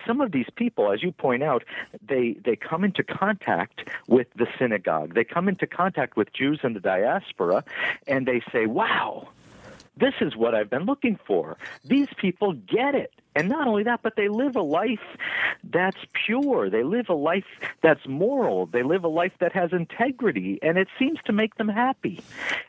[0.07, 1.64] some of these people as you point out
[2.07, 5.14] they they come into contact with the synagogue.
[5.14, 7.64] They come into contact with Jews in the diaspora
[8.07, 9.29] and they say wow
[9.97, 11.57] this is what I've been looking for.
[11.85, 15.01] These people get it and not only that, but they live a life
[15.64, 16.70] that's pure.
[16.70, 17.44] They live a life
[17.83, 18.66] that's moral.
[18.66, 22.20] They live a life that has integrity, and it seems to make them happy.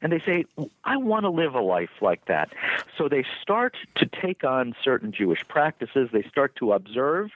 [0.02, 0.46] And they say,
[0.84, 2.52] I want to live a life like that.
[2.98, 6.10] So they start to take on certain Jewish practices.
[6.12, 7.32] They start to observe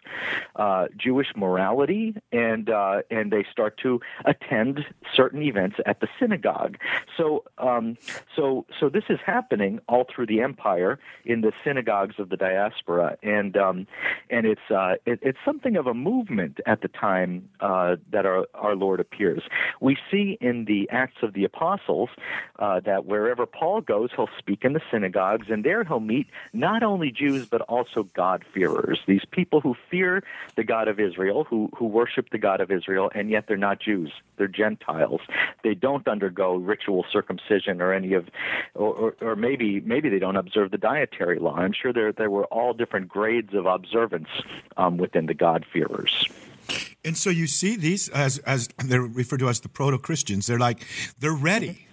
[0.55, 6.77] uh, Jewish morality, and uh, and they start to attend certain events at the synagogue.
[7.17, 7.97] So um,
[8.35, 13.17] so so this is happening all through the empire in the synagogues of the diaspora
[13.23, 13.87] and um,
[14.29, 18.45] and it's uh, it, it's something of a movement at the time uh, that our
[18.53, 19.43] our Lord appears.
[19.81, 22.09] We see in the Acts of the Apostles
[22.57, 26.83] uh, that wherever Paul goes, he'll speak in the synagogues, and there he'll meet not
[26.83, 28.99] only Jews but also God fearers.
[29.07, 30.23] These people who fear
[30.55, 33.79] the God of Israel, who who worship the God of Israel, and yet they're not
[33.79, 35.21] Jews; they're Gentiles.
[35.63, 38.27] They don't undergo ritual circumcision or any of,
[38.73, 41.55] or, or, or maybe maybe they don't observe the dietary law.
[41.55, 44.29] I'm sure there there were all different grades of observance
[44.77, 46.27] um, within the God-fearers.
[47.05, 50.47] And so you see these as as they're referred to as the proto Christians.
[50.47, 50.85] They're like
[51.19, 51.85] they're ready.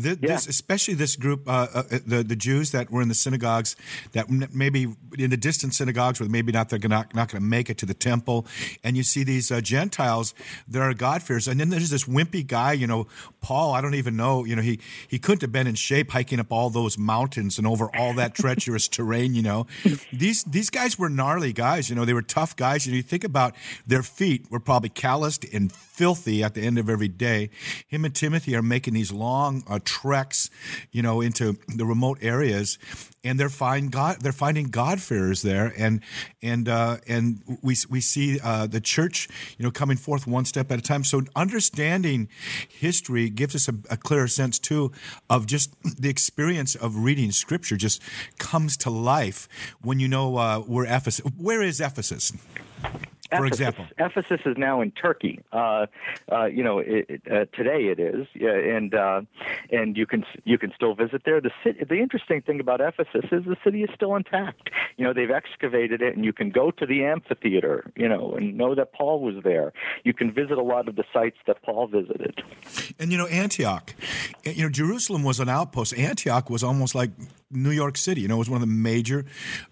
[0.00, 0.34] Th- Yeah.
[0.34, 3.76] This, especially this group, uh, uh, the the Jews that were in the synagogues,
[4.12, 7.70] that maybe in the distant synagogues, where maybe not they're not not going to make
[7.70, 8.46] it to the temple.
[8.82, 10.34] And you see these uh, Gentiles
[10.68, 11.48] that are God fears.
[11.48, 13.06] And then there's this wimpy guy, you know,
[13.40, 13.72] Paul.
[13.74, 14.44] I don't even know.
[14.44, 17.66] You know, he he couldn't have been in shape hiking up all those mountains and
[17.66, 19.34] over all that treacherous terrain.
[19.34, 19.66] You know,
[20.12, 21.88] these these guys were gnarly guys.
[21.88, 22.86] You know, they were tough guys.
[22.86, 23.54] And you think about
[23.86, 27.50] their feet were probably calloused and filthy at the end of every day.
[27.88, 30.48] Him and Timothy are making these long uh, treks,
[30.92, 32.78] you know, into the remote areas,
[33.24, 34.20] and they're find God.
[34.20, 36.00] They're finding God fearers there, and
[36.40, 40.70] and uh, and we we see uh, the church, you know, coming forth one step
[40.70, 41.02] at a time.
[41.02, 42.28] So understanding
[42.68, 44.92] history gives us a, a clearer sense too
[45.28, 47.76] of just the experience of reading Scripture.
[47.76, 48.00] Just
[48.38, 49.48] comes to life
[49.82, 51.26] when you know uh, where Ephesus.
[51.36, 52.32] Where is Ephesus?
[53.38, 53.68] For Ephesus.
[53.68, 53.86] example.
[53.98, 55.40] Ephesus is now in Turkey.
[55.52, 55.86] Uh,
[56.30, 59.22] uh, you know, it, uh, today it is, yeah, and uh,
[59.70, 61.40] and you can you can still visit there.
[61.40, 64.70] The city, the interesting thing about Ephesus is the city is still intact.
[64.96, 68.56] You know, they've excavated it, and you can go to the amphitheater, you know, and
[68.56, 69.72] know that Paul was there.
[70.04, 72.42] You can visit a lot of the sites that Paul visited.
[72.98, 73.94] And you know, Antioch,
[74.44, 75.96] you know, Jerusalem was an outpost.
[75.98, 77.10] Antioch was almost like
[77.50, 78.22] New York City.
[78.22, 79.24] You know, it was one of the major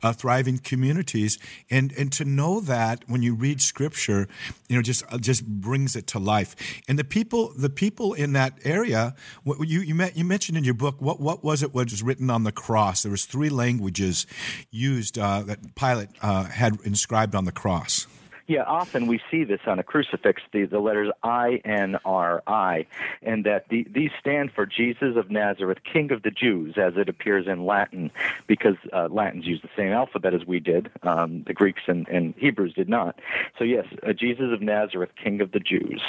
[0.02, 1.38] uh, thriving communities,
[1.70, 4.28] and and to know that when you read Scripture,
[4.68, 6.54] you know, just uh, just brings it to life.
[6.88, 10.64] And the people, the people in that area, what you you, met, you mentioned in
[10.64, 13.02] your book, what what was it was written on the cross?
[13.02, 14.26] There was three languages
[14.70, 18.06] used uh, that Pilate uh, had inscribed on the cross.
[18.52, 22.84] Yeah, often we see this on a crucifix, the, the letters I N R I,
[23.22, 27.08] and that the, these stand for Jesus of Nazareth, King of the Jews, as it
[27.08, 28.10] appears in Latin,
[28.46, 30.90] because uh, Latins use the same alphabet as we did.
[31.02, 33.18] Um, the Greeks and, and, Hebrews did not.
[33.58, 36.02] So, yes, uh, Jesus of Nazareth, King of the Jews.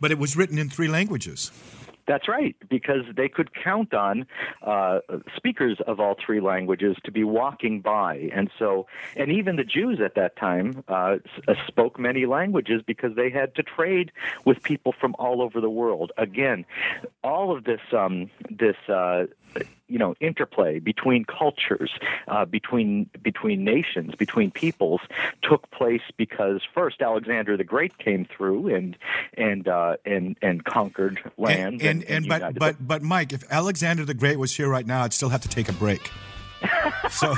[0.00, 1.50] But it was written in three languages.
[2.10, 4.26] That's right, because they could count on
[4.62, 4.98] uh,
[5.36, 10.00] speakers of all three languages to be walking by, and so, and even the Jews
[10.04, 14.10] at that time uh, uh, spoke many languages because they had to trade
[14.44, 16.10] with people from all over the world.
[16.18, 16.64] Again,
[17.22, 19.26] all of this um, this uh,
[19.90, 21.90] you know interplay between cultures,
[22.28, 25.00] uh, between between nations, between peoples
[25.42, 28.96] took place because first Alexander the Great came through and
[29.34, 31.82] and uh, and and conquered lands.
[31.82, 34.86] And, and, and, and but but but Mike, if Alexander the Great was here right
[34.86, 36.10] now, I'd still have to take a break.
[37.10, 37.34] So,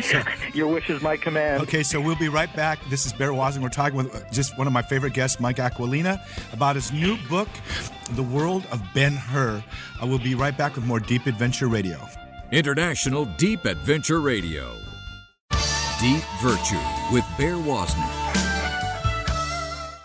[0.00, 0.22] so,
[0.54, 1.62] your wish is my command.
[1.62, 2.78] Okay, so we'll be right back.
[2.90, 3.62] This is Bear Woznick.
[3.62, 6.20] We're talking with uh, just one of my favorite guests, Mike Aquilina,
[6.52, 7.48] about his new book,
[8.12, 9.62] The World of Ben Hur.
[10.00, 11.98] I uh, will be right back with more Deep Adventure Radio.
[12.52, 14.72] International Deep Adventure Radio.
[16.00, 16.80] Deep Virtue
[17.12, 18.16] with Bear Woznick.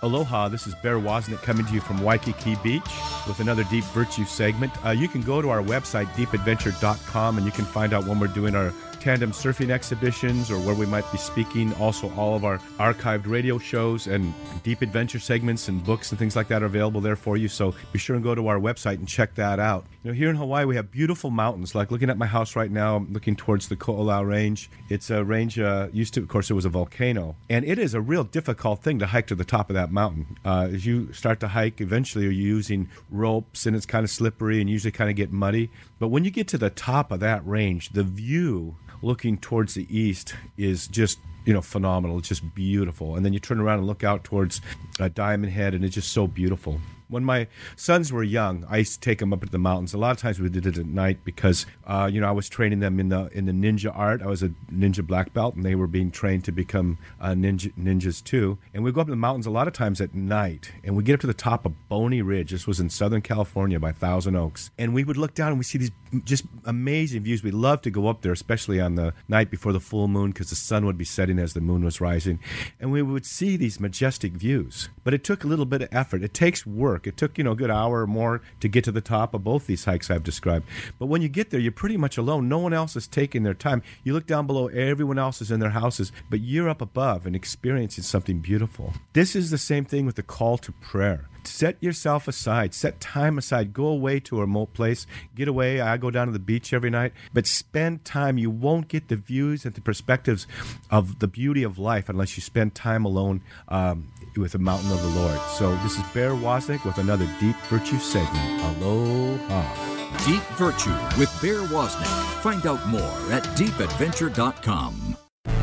[0.02, 2.82] Aloha, this is Bear Wozniak coming to you from Waikiki Beach
[3.28, 4.74] with another Deep Virtue segment.
[4.86, 8.28] Uh, you can go to our website, deepadventure.com, and you can find out when we're
[8.28, 11.74] doing our tandem surfing exhibitions or where we might be speaking.
[11.76, 14.34] Also, all of our archived radio shows and
[14.64, 17.48] deep adventure segments and books and things like that are available there for you.
[17.48, 19.86] So be sure and go to our website and check that out.
[20.06, 21.74] Know, here in Hawaii, we have beautiful mountains.
[21.74, 24.70] Like looking at my house right now, I'm looking towards the Ko'olau Range.
[24.88, 27.36] It's a range, uh, used to, of course, it was a volcano.
[27.50, 30.38] And it is a real difficult thing to hike to the top of that mountain.
[30.46, 34.62] Uh, as you start to hike, eventually you're using ropes and it's kind of slippery
[34.62, 35.72] and usually kind of get muddy.
[35.98, 39.88] But when you get to the top of that range, the view looking towards the
[39.89, 43.86] east is just you know phenomenal it's just beautiful and then you turn around and
[43.86, 44.62] look out towards
[45.00, 48.94] uh, diamond head and it's just so beautiful when my sons were young, I used
[48.96, 49.94] to take them up to the mountains.
[49.94, 52.50] A lot of times we did it at night because, uh, you know, I was
[52.50, 54.22] training them in the in the ninja art.
[54.22, 57.74] I was a ninja black belt, and they were being trained to become uh, ninja
[57.76, 58.58] ninjas too.
[58.74, 61.04] And we go up to the mountains a lot of times at night, and we
[61.04, 62.52] get up to the top of Boney Ridge.
[62.52, 65.63] This was in Southern California by Thousand Oaks, and we would look down and we
[65.63, 65.91] see these
[66.24, 67.44] just amazing views.
[67.44, 70.50] We love to go up there, especially on the night before the full moon, because
[70.50, 72.39] the sun would be setting as the moon was rising,
[72.80, 74.89] and we would see these majestic views.
[75.04, 76.24] But it took a little bit of effort.
[76.24, 77.08] It takes work work.
[77.08, 79.43] It took, you know, a good hour or more to get to the top of
[79.43, 80.65] both these hikes I've described.
[80.97, 82.47] But when you get there, you're pretty much alone.
[82.47, 83.84] No one else is taking their time.
[84.03, 87.36] You look down below, everyone else is in their houses, but you're up above and
[87.36, 88.93] experiencing something beautiful.
[89.13, 93.38] This is the same thing with the call to prayer set yourself aside set time
[93.38, 95.05] aside go away to a remote place
[95.36, 98.88] get away i go down to the beach every night but spend time you won't
[98.88, 100.47] get the views and the perspectives
[100.89, 105.02] of the beauty of life unless you spend time alone um, with the mountain of
[105.02, 105.39] the Lord.
[105.58, 108.62] So this is Bear Woznick with another Deep Virtue segment.
[108.78, 109.95] Aloha.
[110.26, 112.06] Deep Virtue with Bear Woznick.
[112.41, 115.17] Find out more at deepadventure.com.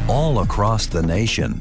[0.09, 1.61] All across the nation,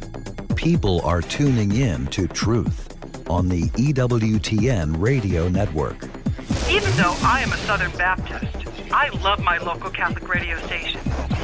[0.56, 2.88] people are tuning in to truth
[3.30, 6.04] on the EWTN radio network.
[6.69, 11.00] Even though I am a Southern Baptist, I love my local Catholic radio station,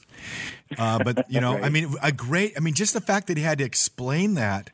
[0.77, 2.55] uh, but you know, I mean, a great.
[2.57, 4.71] I mean, just the fact that he had to explain that.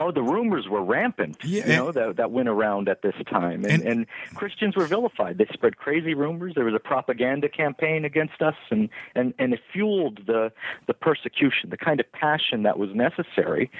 [0.00, 1.38] Oh, the rumors were rampant.
[1.44, 5.38] Yeah, you know that that went around at this time, and, and, Christians were vilified.
[5.38, 6.54] They spread crazy rumors.
[6.54, 10.52] There was a propaganda campaign against us, and and and it fueled the
[10.86, 13.70] the persecution, the kind of passion that was necessary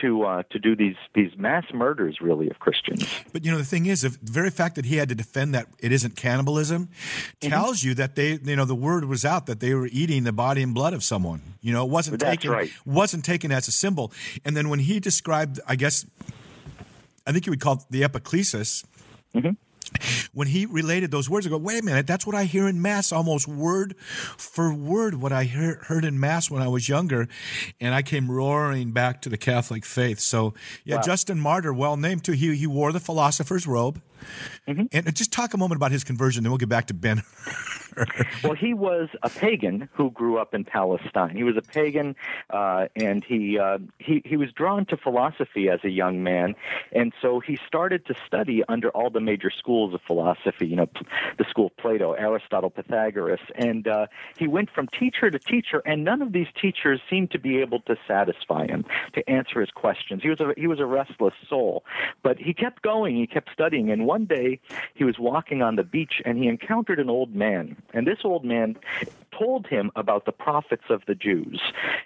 [0.00, 3.06] to uh, to do these these mass murders, really, of Christians.
[3.32, 5.66] But you know, the thing is, the very fact that he had to defend that
[5.78, 6.88] it isn't cannibalism
[7.40, 7.48] Mm-hmm.
[7.50, 10.32] tells you that they, you know, the word was out that they were eating the
[10.32, 11.40] body and blood of someone.
[11.60, 12.70] You know, it wasn't That's taken right.
[12.84, 14.12] wasn't taken as a symbol.
[14.44, 16.04] And then when he described, I guess,
[17.26, 18.84] I think you would call it the epiclesis.
[19.34, 19.50] Mm-hmm.
[20.32, 22.82] When he related those words, I go, wait a minute, that's what I hear in
[22.82, 27.28] Mass, almost word for word, what I hear, heard in Mass when I was younger.
[27.80, 30.20] And I came roaring back to the Catholic faith.
[30.20, 30.54] So,
[30.84, 31.02] yeah, Wow.
[31.02, 32.32] Justin Martyr, well named too.
[32.32, 34.00] He, he wore the philosopher's robe.
[34.68, 34.86] Mm-hmm.
[34.92, 37.22] And just talk a moment about his conversion, then we'll get back to Ben.
[38.42, 41.36] well, he was a pagan who grew up in Palestine.
[41.36, 42.16] He was a pagan,
[42.50, 46.54] uh, and he uh, he he was drawn to philosophy as a young man,
[46.92, 50.66] and so he started to study under all the major schools of philosophy.
[50.66, 50.88] You know,
[51.38, 56.04] the school of Plato, Aristotle, Pythagoras, and uh, he went from teacher to teacher, and
[56.04, 60.22] none of these teachers seemed to be able to satisfy him to answer his questions.
[60.22, 61.84] He was a he was a restless soul,
[62.22, 63.16] but he kept going.
[63.16, 64.60] He kept studying, and one day
[64.94, 68.44] he was walking on the beach, and he encountered an old man, and this old
[68.44, 68.76] man
[69.38, 71.60] told him about the prophets of the Jews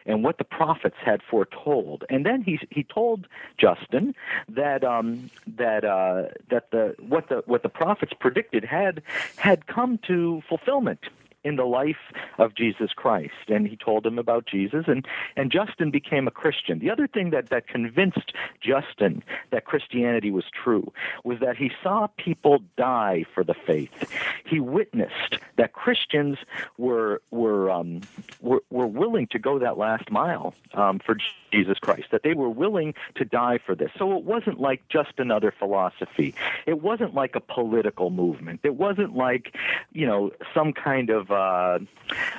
[0.07, 2.05] and what the prophets had foretold.
[2.11, 3.27] And then he he told
[3.59, 4.14] Justin
[4.49, 9.02] that um, that uh, that the what the what the prophets predicted had
[9.37, 11.00] had come to fulfillment
[11.44, 13.48] in the life of Jesus Christ.
[13.48, 16.79] And he told him about Jesus, and, and Justin became a Christian.
[16.79, 20.92] The other thing that, that convinced Justin that Christianity was true
[21.24, 24.12] was that he saw people die for the faith.
[24.44, 26.38] He witnessed that Christians
[26.79, 28.00] were were um,
[28.40, 31.16] were, were willing to go that last mile um, for
[31.53, 32.07] Jesus Christ.
[32.11, 33.90] That they were willing to die for this.
[33.98, 36.35] So it wasn't like just another philosophy.
[36.66, 38.61] It wasn't like a political movement.
[38.62, 39.55] It wasn't like
[39.92, 41.79] you know some kind of uh,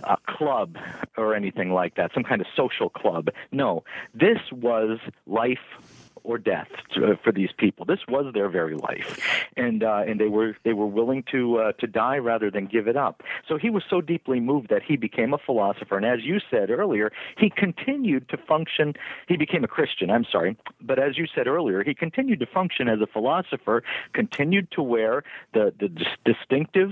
[0.03, 0.77] a club
[1.17, 2.11] or anything like that.
[2.13, 3.29] Some kind of social club.
[3.51, 5.59] No, this was life
[6.23, 6.67] or death
[7.23, 7.85] for these people.
[7.85, 9.19] This was their very life,
[9.57, 12.87] and uh, and they were they were willing to uh, to die rather than give
[12.87, 13.23] it up.
[13.47, 16.69] So he was so deeply moved that he became a philosopher, and as you said
[16.69, 18.93] earlier, he continued to function.
[19.27, 20.09] He became a Christian.
[20.09, 24.69] I'm sorry, but as you said earlier, he continued to function as a philosopher, continued
[24.71, 25.23] to wear
[25.53, 26.91] the the dis- distinctive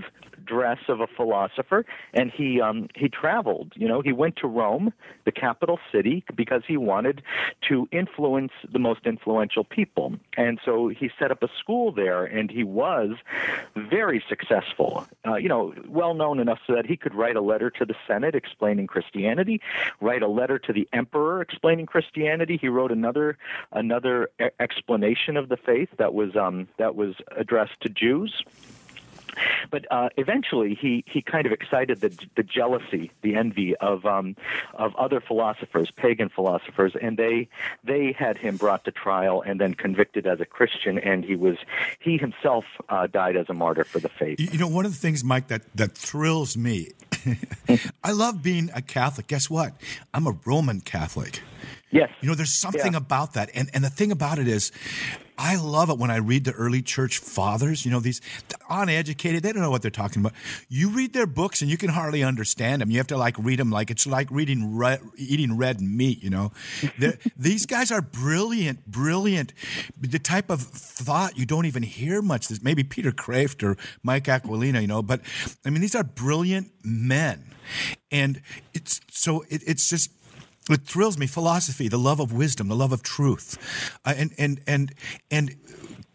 [0.50, 3.74] dress of a philosopher, and he um, he traveled.
[3.76, 4.92] You know, he went to Rome,
[5.26, 7.22] the capital city, because he wanted
[7.70, 12.50] to influence the most influential people, and so he set up a school there, and
[12.50, 13.12] he was
[13.76, 15.06] very successful.
[15.28, 17.96] Uh, you know, well known enough so that he could write a letter to the
[18.08, 19.62] Senate explaining Christianity,
[20.02, 22.58] write a letter to the emperor explaining Christianity.
[22.60, 23.38] He wrote another
[23.72, 28.44] another explanation of the faith that was um, that was addressed to Jews.
[29.72, 34.36] But uh, eventually, he, he kind of excited the, the jealousy, the envy of um,
[34.74, 37.48] of other philosophers, pagan philosophers, and they
[37.84, 41.58] they had him brought to trial and then convicted as a Christian, and he was
[42.00, 44.39] he himself uh, died as a martyr for the faith.
[44.39, 46.89] You know, one of the things, Mike, that, that thrills me,
[48.04, 49.28] I love being a Catholic.
[49.28, 49.74] Guess what?
[50.13, 51.42] I'm a Roman Catholic.
[51.91, 52.10] Yes.
[52.21, 52.97] You know, there's something Yeah.
[52.97, 53.49] about that.
[53.54, 54.71] And, and the thing about it is,
[55.41, 58.19] I love it when I read the early church fathers, you know, these
[58.69, 60.34] uneducated, they don't know what they're talking about.
[60.67, 62.91] You read their books and you can hardly understand them.
[62.91, 66.30] You have to like read them like it's like reading red, eating red meat, you
[66.30, 66.52] know.
[67.38, 69.54] These guys are brilliant, brilliant.
[69.99, 72.49] The type of thought you don't even hear much.
[72.49, 75.21] There's maybe Peter Kreeft or Mike Aquilina, you know, but
[75.65, 77.56] I mean, these are brilliant men.
[78.12, 78.41] And
[78.73, 80.10] it's so it, it's just
[80.70, 83.58] it thrills me philosophy the love of wisdom the love of truth
[84.06, 84.94] uh, and and and
[85.32, 85.56] and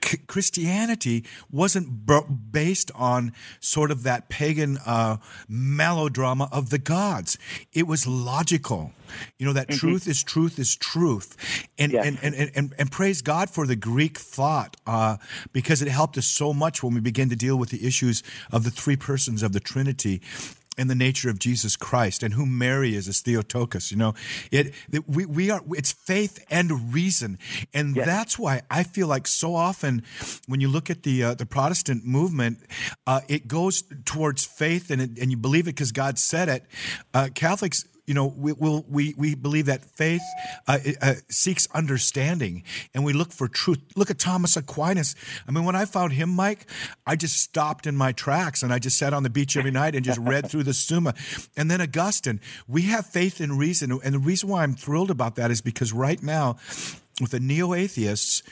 [0.05, 5.17] C- Christianity wasn't b- based on sort of that pagan uh,
[5.49, 7.39] melodrama of the gods.
[7.73, 8.93] It was logical.
[9.39, 9.79] You know that Mm-hmm.
[9.79, 11.37] truth is truth is truth,
[11.79, 15.17] and, and, and, and and and praise God for the Greek thought uh,
[15.53, 18.65] because it helped us so much when we begin to deal with the issues of
[18.65, 20.21] the three persons of the Trinity
[20.77, 23.91] and the nature of Jesus Christ and who Mary is as Theotokos.
[23.91, 24.14] You know,
[24.51, 27.39] it, it we we are it's faith and reason,
[27.72, 30.03] and that's why I feel like so often
[30.47, 32.59] when you look at the uh, the Protestant movement,
[33.07, 36.64] uh, it goes towards faith and it, and you believe it because God said it.
[37.12, 40.23] Uh, Catholics you know, we will we we believe that faith
[40.69, 43.79] uh, uh, seeks understanding, and we look for truth.
[43.97, 45.15] Look at Thomas Aquinas.
[45.49, 46.67] I mean, when I found him, Mike,
[47.07, 49.95] I just stopped in my tracks and I just sat on the beach every night
[49.95, 51.15] and just read through the Summa.
[51.57, 52.41] And then Augustine.
[52.69, 55.93] We have faith in reason, and the reason why I'm thrilled about that is because
[55.93, 56.57] right now
[57.21, 58.43] with the neo atheists,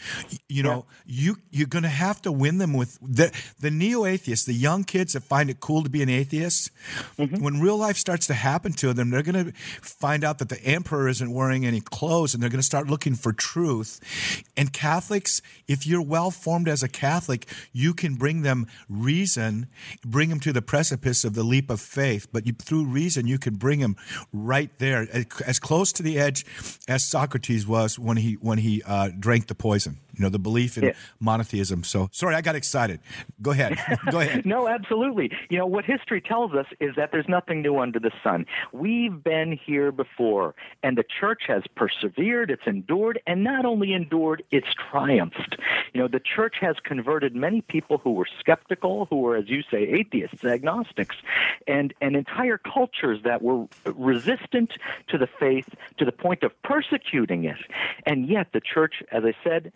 [0.49, 4.47] you know, you you're going to have to win them with the the neo atheists,
[4.47, 6.71] the young kids that find it cool to be an atheist.
[7.19, 7.43] Mm-hmm.
[7.43, 10.63] When real life starts to happen to them, they're going to find out that the
[10.65, 14.01] emperor isn't wearing any clothes, and they're going to start looking for truth.
[14.57, 19.67] And Catholics, if you're well formed as a Catholic, you can bring them reason,
[20.05, 22.29] bring them to the precipice of the leap of faith.
[22.33, 23.97] But you, through reason, you can bring them
[24.33, 26.47] right there, as- as close to the edge
[26.89, 29.99] as Socrates was when he when he uh, drank the poison.
[30.23, 30.93] You know, the belief in Yeah.
[31.19, 31.83] monotheism.
[31.83, 33.01] So, sorry, I got excited.
[33.43, 33.77] Go ahead.
[34.13, 34.47] Go ahead.
[34.47, 35.33] no, absolutely.
[35.51, 38.47] You know, what history tells us is that there's nothing new under the sun.
[38.73, 40.55] We've been here before,
[40.85, 45.57] and the church has persevered, it's endured, and not only endured, it's triumphed.
[45.93, 49.63] You know, the church has converted many people who were skeptical, who were, as you
[49.73, 51.17] say, atheists, agnostics,
[51.67, 54.75] and, and entire cultures that were resistant
[55.09, 55.69] to the faith
[55.99, 57.59] to the point of persecuting it.
[58.07, 59.73] And yet, the church, as I said,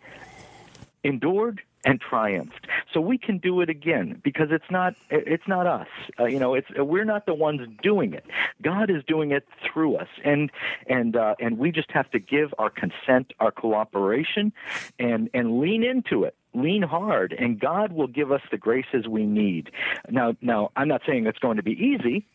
[1.06, 2.66] endured and triumphed.
[2.92, 5.86] So we can do it again because it's not it's not us.
[6.18, 8.24] Uh, you know, it's we're not the ones doing it.
[8.60, 10.50] God is doing it through us, and
[10.88, 14.52] and uh, and we just have to give our consent, our cooperation,
[14.98, 16.34] and and lean into it.
[16.56, 19.70] Lean hard, and God will give us the graces we need.
[20.08, 22.26] Now, now, I'm not saying it's going to be easy.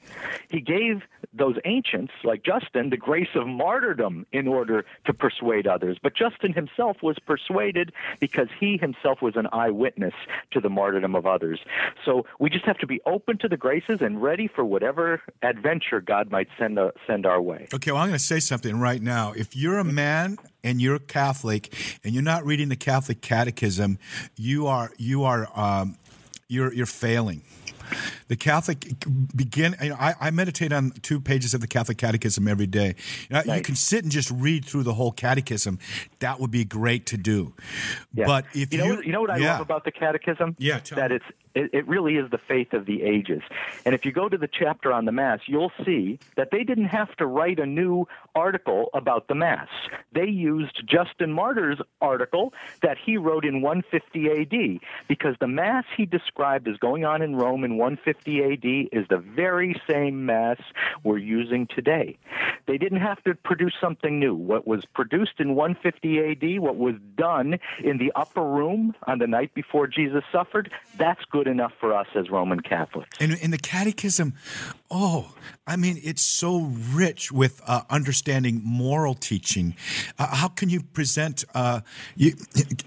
[0.50, 1.02] He gave
[1.34, 5.98] those ancients, like Justin, the grace of martyrdom in order to persuade others.
[6.02, 10.14] But Justin himself was persuaded because he himself was an eyewitness
[10.52, 11.60] to the martyrdom of others.
[12.06, 16.02] So we just have to be open to the graces and ready for whatever adventure
[16.02, 17.68] God might send uh, send our way.
[17.74, 19.34] Okay, well, I'm going to say something right now.
[19.34, 23.98] If you're a man and you're Catholic and you're not reading the Catholic Catechism,
[24.36, 25.98] you are you are um,
[26.48, 27.44] you're you're failing.
[28.28, 28.94] The Catholic
[29.36, 29.76] begin.
[29.82, 32.96] You know, I, I meditate on two pages of the Catholic Catechism every day.
[33.30, 35.80] You, know, you can sit and just read through the whole Catechism.
[36.20, 37.54] That would be great to do.
[38.14, 38.26] Yeah.
[38.26, 39.54] But if you know, you, know what I yeah.
[39.54, 40.56] love about the Catechism?
[40.58, 41.26] Yeah, that it's
[41.56, 43.42] it, it really is the faith of the ages.
[43.86, 46.86] And if you go to the chapter on the Mass, you'll see that they didn't
[46.86, 49.68] have to write a new article about the Mass.
[50.14, 56.06] They used Justin Martyr's article that he wrote in 150 AD because the Mass he
[56.06, 60.58] described as going on in Rome in 150 AD is the very same Mass
[61.04, 62.18] we're using today.
[62.68, 64.36] They didn't have to produce something new.
[64.36, 69.28] What was produced in 150 AD, what was done in the upper room on the
[69.28, 73.10] night before Jesus suffered, that's good enough for us as Roman Catholics.
[73.20, 74.34] And in the Catechism,
[74.90, 75.34] oh,
[75.66, 79.76] I mean, it's so rich with uh, understanding moral teaching.
[80.20, 81.46] Uh, how can you present?
[81.56, 81.82] Uh,
[82.16, 82.34] you,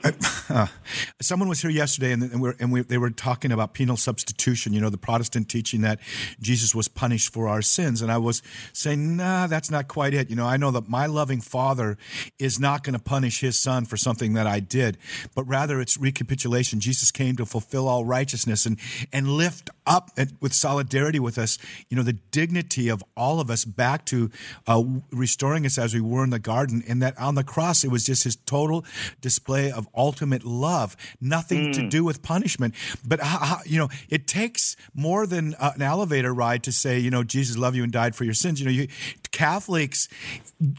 [0.04, 0.66] uh,
[1.20, 4.72] someone was here yesterday, and, and, we're, and we, they were talking about penal substitution.
[4.72, 5.98] You know, the Protestant teaching that
[6.40, 8.42] Jesus was punished for our sins, and I was
[8.72, 10.30] saying, nah, that's not quite it.
[10.30, 11.96] You know, I know that my loving Father
[12.38, 14.98] is not going to punish His Son for something that I did,
[15.34, 16.80] but rather it's recapitulation.
[16.80, 18.78] Jesus came to fulfill all righteousness and
[19.12, 23.64] and lift up with solidarity with us, you know, the dignity of all of us
[23.64, 24.30] back to
[24.66, 26.82] uh, restoring us as we were in the garden.
[26.88, 28.84] And that on the cross, it was just his total
[29.20, 32.74] display of ultimate love, nothing to do with punishment.
[33.06, 36.98] But, how, how- you know, it takes more than uh, an elevator ride to say,
[36.98, 38.60] you know, Jesus loved you and died for your sins.
[38.60, 38.88] You know, you,
[39.34, 40.08] Catholics,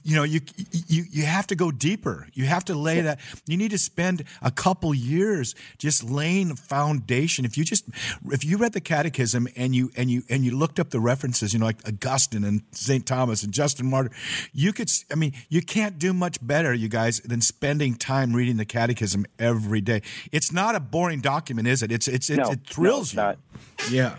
[0.06, 0.40] you know, you,
[0.88, 2.26] you, you have to go deeper.
[2.34, 7.44] You have to lay that, you need to spend a couple years just laying foundation.
[7.44, 7.84] If you just,
[8.28, 11.52] if you read the catechism and you, and you, and you looked up the references,
[11.52, 13.06] you know, like Augustine and St.
[13.06, 14.12] Thomas and Justin Martyr,
[14.54, 18.56] you could, I mean, you can't do much better, you guys, than spending time reading
[18.56, 20.02] the catechism every day.
[20.32, 21.92] It's not a boring document, is it?
[21.92, 23.36] It's, it's, it, No, it thrills no,
[23.90, 23.98] you.
[23.98, 24.16] Yeah.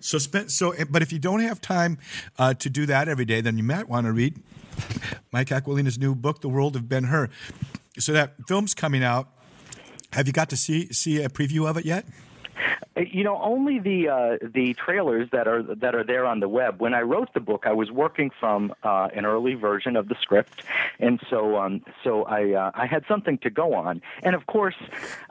[0.00, 1.98] So spend so, but if you don't have time
[2.38, 4.40] uh, to do that every day, then you might want to read
[5.32, 7.28] Mike Aquilina's new book, The World of Ben Hur.
[7.98, 9.28] So that film's coming out.
[10.12, 12.06] Have you got to see see a preview of it yet?
[12.96, 16.48] Uh, you know, only the uh, the trailers that are that are there on the
[16.48, 16.80] web.
[16.80, 20.16] When I wrote the book, I was working from uh, an early version of the
[20.20, 20.62] script,
[20.98, 24.02] and so um, so I uh, I had something to go on.
[24.22, 24.76] And of course,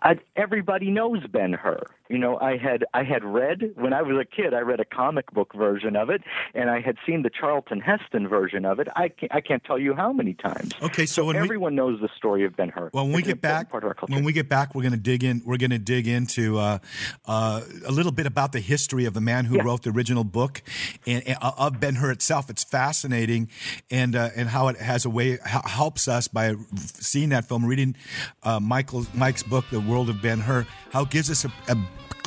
[0.01, 1.83] I, everybody knows Ben Hur.
[2.09, 4.53] You know, I had I had read when I was a kid.
[4.53, 6.21] I read a comic book version of it,
[6.53, 8.87] and I had seen the Charlton Heston version of it.
[8.95, 10.73] I can't, I can't tell you how many times.
[10.81, 12.91] Okay, so, when everyone we, knows the story of Ben Hur.
[12.93, 13.73] Well, when we get back,
[14.07, 15.41] when we get back, we're going to dig in.
[15.45, 16.79] We're going to dig into uh,
[17.25, 19.63] uh, a little bit about the history of the man who yeah.
[19.63, 20.61] wrote the original book
[21.05, 22.49] and, and uh, of Ben Hur itself.
[22.49, 23.49] It's fascinating,
[23.91, 27.95] and uh, and how it has a way helps us by seeing that film, reading
[28.43, 30.65] uh, Michael Mike's book, The World of Ben Hur.
[30.91, 31.77] How it gives us a, a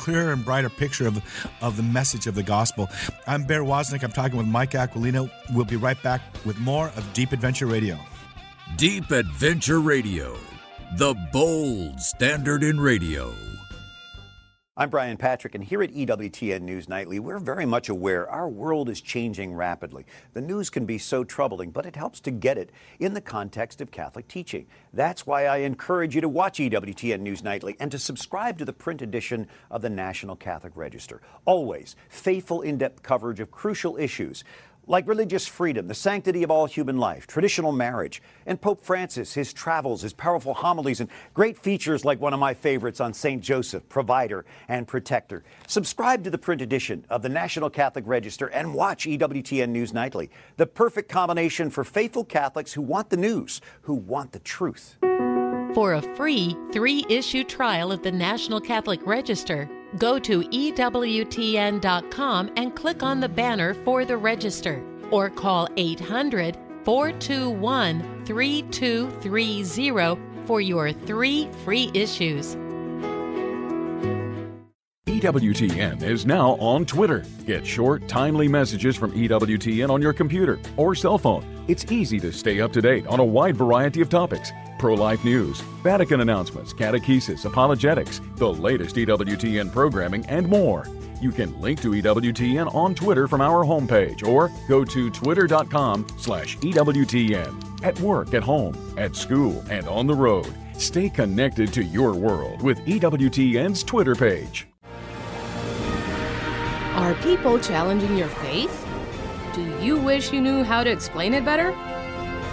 [0.01, 1.23] clearer and brighter picture of,
[1.61, 2.89] of the message of the gospel.
[3.27, 4.03] I'm Bear Woznick.
[4.03, 5.29] I'm talking with Mike Aquilina.
[5.53, 7.97] We'll be right back with more of Deep Adventure Radio.
[8.77, 10.35] Deep Adventure Radio,
[10.97, 13.31] the bold standard in radio.
[14.77, 18.87] I'm Brian Patrick, and here at EWTN News Nightly, we're very much aware our world
[18.87, 20.05] is changing rapidly.
[20.33, 23.81] The news can be so troubling, but it helps to get it in the context
[23.81, 24.67] of Catholic teaching.
[24.93, 28.71] That's why I encourage you to watch EWTN News Nightly and to subscribe to the
[28.71, 31.21] print edition of the National Catholic Register.
[31.43, 34.45] Always faithful, in depth coverage of crucial issues
[34.87, 39.53] like religious freedom, the sanctity of all human life, traditional marriage, and Pope Francis, his
[39.53, 43.41] travels, his powerful homilies, and great features like one of my favorites on St.
[43.41, 45.43] Joseph, provider and protector.
[45.67, 50.29] Subscribe to the print edition of the National Catholic Register and watch EWTN News Nightly,
[50.57, 54.97] the perfect combination for faithful Catholics who want the news, who want the truth.
[55.73, 61.81] For a free three issue trial of the National Catholic Register, Go to EWTN.com
[62.55, 64.81] and click on the banner for the register
[65.11, 72.55] or call 800 421 3230 for your three free issues.
[75.21, 77.23] EWTN is now on Twitter.
[77.45, 81.45] Get short, timely messages from EWTN on your computer or cell phone.
[81.67, 85.23] It's easy to stay up to date on a wide variety of topics pro life
[85.23, 90.87] news, Vatican announcements, catechesis, apologetics, the latest EWTN programming, and more.
[91.21, 96.57] You can link to EWTN on Twitter from our homepage or go to twitter.com slash
[96.57, 97.83] EWTN.
[97.85, 100.51] At work, at home, at school, and on the road.
[100.79, 104.70] Stay connected to your world with EWTN's Twitter page.
[106.95, 108.85] Are people challenging your faith?
[109.53, 111.71] Do you wish you knew how to explain it better?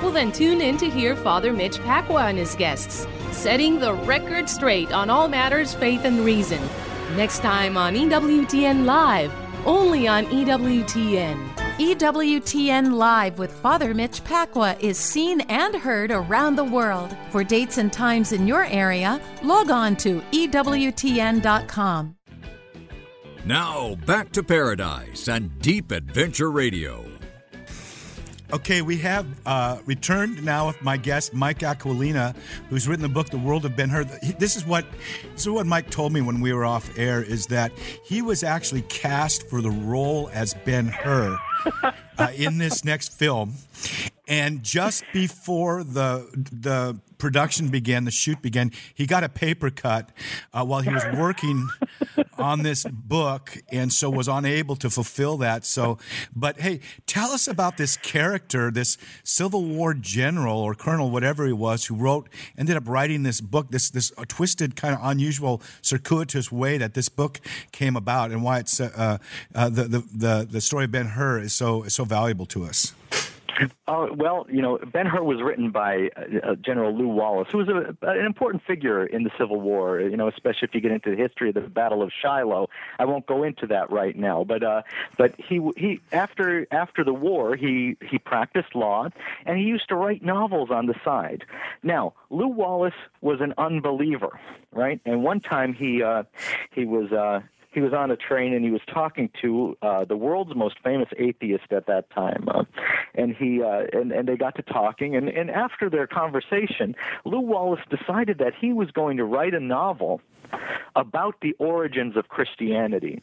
[0.00, 4.48] Well, then tune in to hear Father Mitch Pacwa and his guests, setting the record
[4.48, 6.60] straight on all matters faith and reason.
[7.16, 9.32] Next time on EWTN Live,
[9.66, 11.48] only on EWTN.
[11.78, 17.16] EWTN Live with Father Mitch Pacwa is seen and heard around the world.
[17.30, 22.17] For dates and times in your area, log on to EWTN.com.
[23.48, 27.06] Now, back to paradise and Deep Adventure Radio.
[28.52, 32.36] Okay, we have uh, returned now with my guest Mike Aquilina,
[32.68, 34.84] who's written the book "The World of Ben Hur." This is what
[35.32, 37.72] this is what Mike told me when we were off air: is that
[38.04, 41.38] he was actually cast for the role as Ben Hur
[42.18, 43.54] uh, in this next film,
[44.28, 50.10] and just before the the production began, the shoot began, he got a paper cut
[50.52, 51.68] uh, while he was working
[52.38, 55.64] on this book, and so was unable to fulfill that.
[55.64, 55.98] So,
[56.34, 61.52] but hey, tell us about this character, this Civil War general or colonel, whatever he
[61.52, 66.52] was, who wrote, ended up writing this book, this this twisted, kind of unusual, circuitous
[66.52, 67.40] way that this book
[67.72, 69.18] came about, and why it's uh,
[69.54, 72.64] uh, the, the the the story of Ben Hur is so is so valuable to
[72.64, 72.94] us.
[73.86, 77.68] Uh, well, you know, Ben Hur was written by uh, General Lew Wallace, who was
[77.68, 80.00] a, an important figure in the Civil War.
[80.00, 82.68] You know, especially if you get into the history of the Battle of Shiloh.
[82.98, 84.82] I won't go into that right now, but uh,
[85.16, 89.08] but he he after after the war he he practiced law
[89.46, 91.44] and he used to write novels on the side.
[91.82, 94.38] Now, Lew Wallace was an unbeliever,
[94.72, 95.00] right?
[95.04, 96.24] And one time he uh,
[96.70, 97.40] he was uh,
[97.70, 101.08] he was on a train and he was talking to uh, the world's most famous
[101.18, 102.64] atheist at that time, uh,
[103.14, 107.40] and he uh, and and they got to talking, and and after their conversation, Lew
[107.40, 110.20] Wallace decided that he was going to write a novel
[110.96, 113.22] about the origins of Christianity.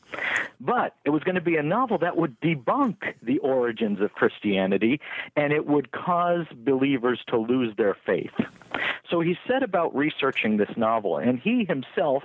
[0.59, 5.01] But it was going to be a novel that would debunk the origins of Christianity
[5.35, 8.31] and it would cause believers to lose their faith.
[9.09, 12.23] So he set about researching this novel, and he himself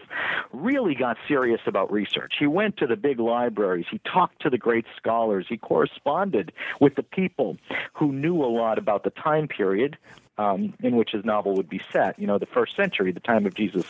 [0.52, 2.09] really got serious about research.
[2.38, 6.94] He went to the big libraries, he talked to the great scholars, he corresponded with
[6.94, 7.56] the people
[7.94, 9.96] who knew a lot about the time period
[10.38, 12.18] um, in which his novel would be set.
[12.18, 13.86] You know, the first century, the time of Jesus'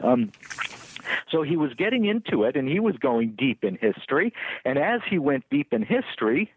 [0.00, 0.30] Um,
[1.30, 4.32] so he was getting into it and he was going deep in history.
[4.64, 6.52] And as he went deep in history,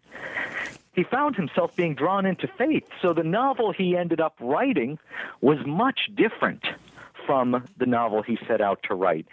[0.94, 2.86] he found himself being drawn into faith.
[3.00, 4.98] So the novel he ended up writing
[5.40, 6.64] was much different
[7.26, 9.26] from the novel he set out to write.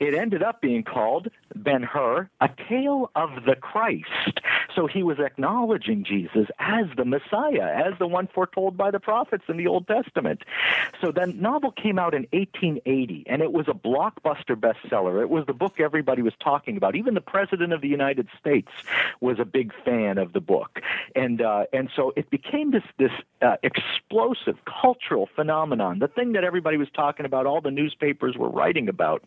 [0.00, 4.40] It ended up being called Ben Hur, A Tale of the Christ.
[4.74, 9.44] So he was acknowledging Jesus as the Messiah, as the one foretold by the prophets
[9.48, 10.42] in the Old Testament.
[11.00, 15.20] So the novel came out in 1880, and it was a blockbuster bestseller.
[15.22, 16.96] It was the book everybody was talking about.
[16.96, 18.68] Even the President of the United States
[19.20, 20.80] was a big fan of the book.
[21.14, 26.44] And, uh, and so it became this, this uh, explosive cultural phenomenon, the thing that
[26.44, 29.22] everybody was talking about, all the newspapers were writing about.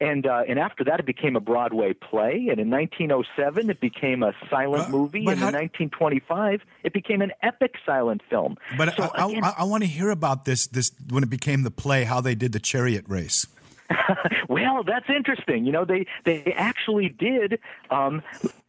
[0.00, 2.48] And, uh, and after that, it became a Broadway play.
[2.50, 5.20] And in 1907, it became a silent movie.
[5.20, 8.56] And in 1925, it became an epic silent film.
[8.76, 11.62] But So I, again- I, I want to hear about this this when it became
[11.62, 13.46] the play, how they did the chariot race.
[14.48, 15.64] well, that's interesting.
[15.64, 17.58] You know, they they actually did
[17.90, 18.22] um,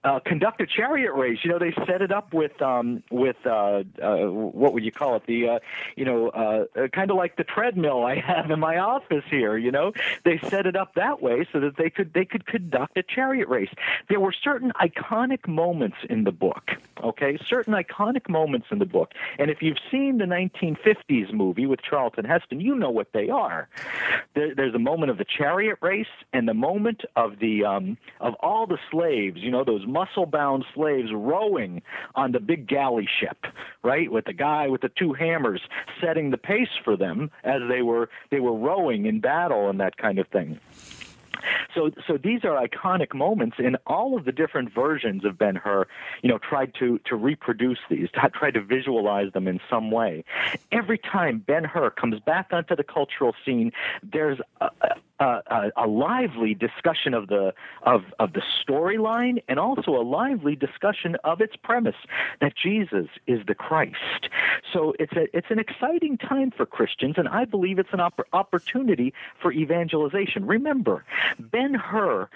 [0.03, 1.39] uh, conduct a chariot race.
[1.43, 5.15] You know, they set it up with um, with uh, uh, what would you call
[5.15, 5.23] it?
[5.27, 5.59] The uh,
[5.95, 9.57] you know, uh, uh, kind of like the treadmill I have in my office here.
[9.57, 9.91] You know,
[10.23, 13.49] they set it up that way so that they could they could conduct a chariot
[13.49, 13.69] race.
[14.07, 16.71] There were certain iconic moments in the book.
[17.03, 21.81] Okay, certain iconic moments in the book, and if you've seen the 1950s movie with
[21.81, 23.69] Charlton Heston, you know what they are.
[24.33, 28.35] There, there's a moment of the chariot race and the moment of the um, of
[28.35, 29.37] all the slaves.
[29.37, 31.81] You know, those muscle-bound slaves rowing
[32.15, 33.45] on the big galley ship,
[33.83, 35.61] right, with the guy with the two hammers
[36.01, 39.97] setting the pace for them as they were they were rowing in battle and that
[39.97, 40.59] kind of thing.
[41.73, 45.87] So, so these are iconic moments, and all of the different versions of Ben Hur,
[46.21, 50.23] you know, tried to to reproduce these, try to visualize them in some way.
[50.71, 53.71] Every time Ben Hur comes back onto the cultural scene,
[54.03, 54.69] there's a,
[55.20, 57.53] a, a, a lively discussion of the
[57.84, 61.95] of of the storyline, and also a lively discussion of its premise
[62.41, 64.30] that Jesus is the Christ.
[64.72, 68.28] So it's a it's an exciting time for Christians, and I believe it's an opp-
[68.34, 70.45] opportunity for evangelization.
[70.45, 71.03] Remember,
[71.39, 72.30] Ben Hur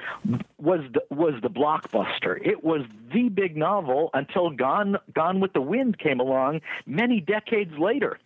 [0.57, 2.39] was the, was the blockbuster.
[2.45, 2.81] It was
[3.11, 8.19] the big novel until Gone Gone with the Wind came along many decades later.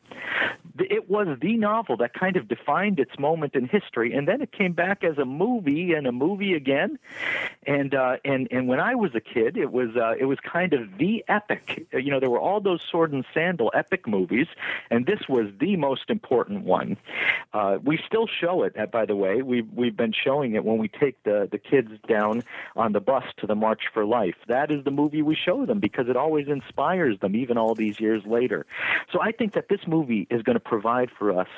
[0.79, 4.57] It was the novel that kind of defined its moment in history, and then it
[4.57, 6.97] came back as a movie and a movie again.
[7.65, 10.73] And uh, and and when I was a kid, it was uh, it was kind
[10.73, 11.87] of the epic.
[11.91, 14.47] You know, there were all those sword and sandal epic movies,
[14.89, 16.97] and this was the most important one.
[17.53, 19.41] Uh, we still show it, uh, by the way.
[19.41, 22.43] We've we've been showing it when we take the the kids down
[22.75, 24.35] on the bus to the March for Life.
[24.47, 27.99] That is the movie we show them because it always inspires them, even all these
[27.99, 28.65] years later.
[29.11, 31.49] So I think that this movie is going to provide for us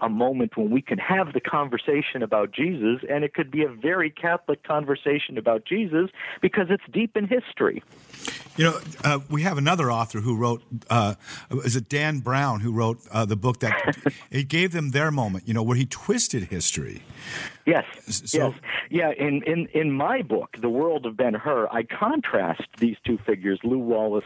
[0.00, 3.68] a moment when we can have the conversation about Jesus, and it could be a
[3.68, 6.10] very Catholic conversation about Jesus
[6.40, 7.82] because it's deep in history.
[8.56, 11.14] You know, uh, we have another author who wrote, uh,
[11.64, 13.96] is it Dan Brown, who wrote uh, the book that
[14.30, 17.02] it gave them their moment, you know, where he twisted history.
[17.66, 17.84] Yes.
[18.06, 18.60] So- yes.
[18.90, 19.10] Yeah.
[19.18, 23.58] In, in in my book, The World of Ben Hur, I contrast these two figures,
[23.64, 24.24] Lew Wallace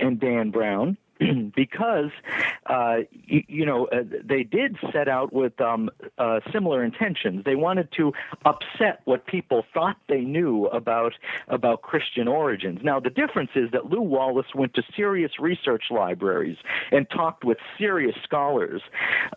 [0.00, 0.96] and Dan Brown.
[1.56, 2.10] because
[2.66, 7.44] uh, you, you know uh, they did set out with um, uh, similar intentions.
[7.44, 8.12] They wanted to
[8.44, 11.14] upset what people thought they knew about
[11.48, 12.80] about Christian origins.
[12.82, 16.56] Now the difference is that Lew Wallace went to serious research libraries
[16.92, 18.82] and talked with serious scholars.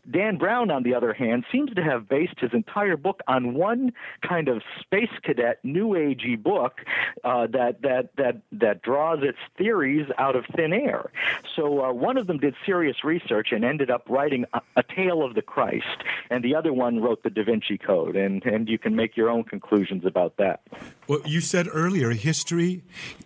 [0.09, 3.93] Dan Brown, on the other hand, seems to have based his entire book on one
[4.27, 6.81] kind of space cadet, new agey book
[7.23, 11.11] uh, that that that that draws its theories out of thin air.
[11.55, 15.23] So uh, one of them did serious research and ended up writing a, a tale
[15.23, 18.77] of the Christ, and the other one wrote the Da Vinci Code, and and you
[18.77, 20.61] can make your own conclusions about that.
[21.07, 22.83] Well, you said earlier, history,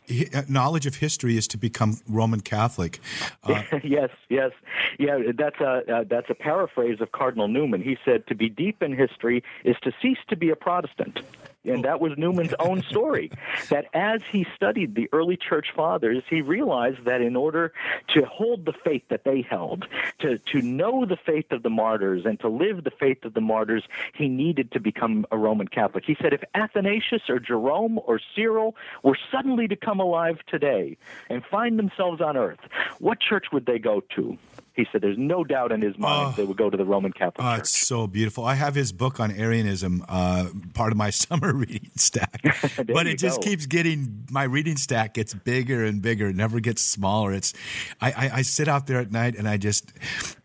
[0.09, 2.99] hi- knowledge of history is to become Roman Catholic.
[3.43, 4.51] Uh, yes, yes,
[4.99, 5.19] yeah.
[5.37, 7.81] That's a uh, that's a paraphrase of Cardinal Newman.
[7.81, 11.19] He said, "To be deep in history is to cease to be a Protestant."
[11.65, 13.31] And that was Newman's own story.
[13.69, 17.73] That as he studied the early church fathers, he realized that in order
[18.09, 19.87] to hold the faith that they held,
[20.19, 23.41] to, to know the faith of the martyrs, and to live the faith of the
[23.41, 23.83] martyrs,
[24.13, 26.03] he needed to become a Roman Catholic.
[26.05, 30.97] He said, if Athanasius or Jerome or Cyril were suddenly to come alive today
[31.29, 32.59] and find themselves on earth,
[32.99, 34.37] what church would they go to?
[34.75, 37.35] He said, there's no doubt in his mind they would go to the Roman Catholic
[37.45, 37.59] Oh, Church.
[37.59, 38.43] it's so beautiful.
[38.43, 42.41] I have his book on Arianism, uh, part of my summer reading stack.
[42.87, 43.47] but it just go.
[43.47, 46.27] keeps getting my reading stack gets bigger and bigger.
[46.29, 47.33] It never gets smaller.
[47.33, 47.53] It's
[48.01, 49.91] I, I, I sit out there at night and I just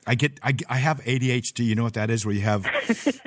[0.09, 1.65] I get I, I have ADHD.
[1.67, 2.25] You know what that is?
[2.25, 2.65] Where you have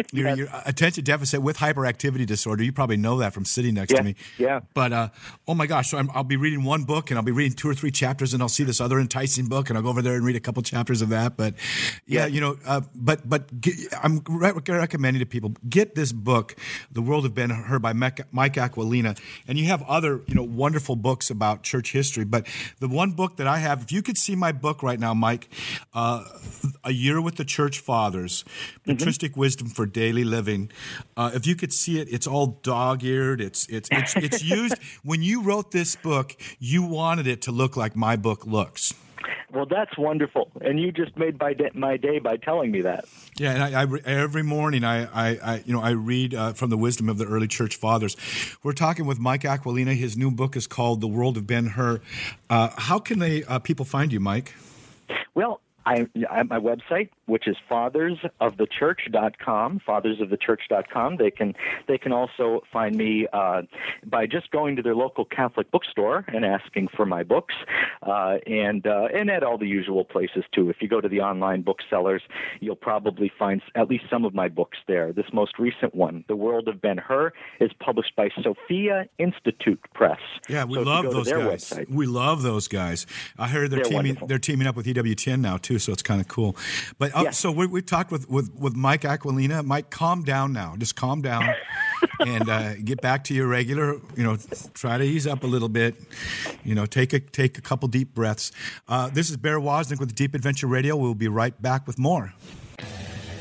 [0.11, 2.63] your, your attention deficit with hyperactivity disorder.
[2.63, 4.15] You probably know that from sitting next Yeah, to me.
[4.37, 4.59] yeah.
[4.73, 5.09] But uh,
[5.47, 7.69] oh my gosh, so I'm, I'll be reading one book and I'll be reading two
[7.69, 10.15] or three chapters, and I'll see this other enticing book, and I'll go over there
[10.15, 11.37] and read a couple chapters of that.
[11.37, 11.53] But
[12.07, 16.55] yeah, you know, uh, but but get, I'm re- recommending to people get this book,
[16.91, 19.17] "The World of Ben Hur" by Mike Mike Aquilina,
[19.47, 22.25] and you have other you know wonderful books about church history.
[22.25, 22.47] But
[22.79, 25.47] the one book that I have, if you could see my book right now, Mike,
[25.93, 26.23] uh,
[26.83, 28.43] "A Year with the Church Fathers:
[28.85, 30.71] Patristic Wisdom for Daily Living,"
[31.17, 33.41] uh, if you could see it, it's all dog-eared.
[33.41, 36.35] It's it's it's it's used when you wrote this book.
[36.59, 38.93] You wanted it to look like my book looks.
[39.53, 43.03] Well, that's wonderful, and you just made my day, my day by telling me that.
[43.37, 46.69] Yeah, and I, I every morning I, I, I you know I read uh, from
[46.69, 48.15] the wisdom of the early church fathers.
[48.63, 49.93] We're talking with Mike Aquilina.
[49.93, 51.99] His new book is called "The World of Ben Hur."
[52.49, 54.55] Uh, how can they uh, people find you, Mike?
[55.35, 59.81] Well, I, I have my website, which is fathersofthechurch.com.
[59.87, 61.17] Fathersofthechurch.com.
[61.17, 61.55] They can
[61.87, 63.63] they can also find me uh,
[64.05, 67.53] by just going to their local Catholic bookstore and asking for my books,
[68.03, 70.69] uh, and uh, and at all the usual places too.
[70.69, 72.21] If you go to the online booksellers,
[72.59, 75.13] you'll probably find at least some of my books there.
[75.13, 80.19] This most recent one, "The World of Ben Hur," is published by Sophia Institute Press.
[80.49, 81.69] Yeah, we So love those guys.
[81.69, 83.05] website- We love those guys.
[83.37, 84.05] I heard they're, They're teaming.
[84.05, 84.27] wonderful.
[84.27, 86.55] They're teaming up with EWTN now too, so it's kind of cool.
[86.97, 89.63] But uh, so we, we talked with, with with Mike Aquilina.
[89.63, 90.75] Mike, calm down now.
[90.77, 91.43] Just calm down
[92.19, 93.93] and uh, get back to your regular.
[94.15, 94.37] You know,
[94.73, 95.95] try to ease up a little bit.
[96.63, 98.51] You know, take a take a couple deep breaths.
[98.87, 100.95] Uh, this is Bear Woznick with Deep Adventure Radio.
[100.95, 102.33] We'll be right back with more.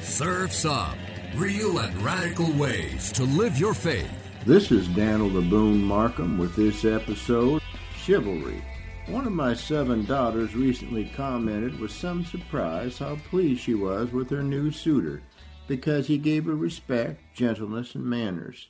[0.02, 0.96] Surf's Up.
[1.36, 4.10] Real and radical ways to live your faith.
[4.44, 7.62] This is Daniel the Boone Markham with this episode
[7.94, 8.62] Chivalry.
[9.10, 14.30] One of my seven daughters recently commented with some surprise how pleased she was with
[14.30, 15.20] her new suitor
[15.66, 18.68] because he gave her respect, gentleness, and manners.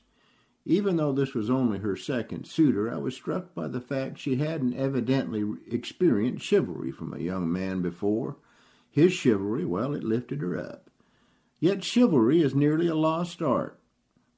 [0.64, 4.36] Even though this was only her second suitor, I was struck by the fact she
[4.36, 8.36] hadn't evidently experienced chivalry from a young man before.
[8.91, 10.88] His chivalry, well, it lifted her up.
[11.59, 13.80] Yet chivalry is nearly a lost art.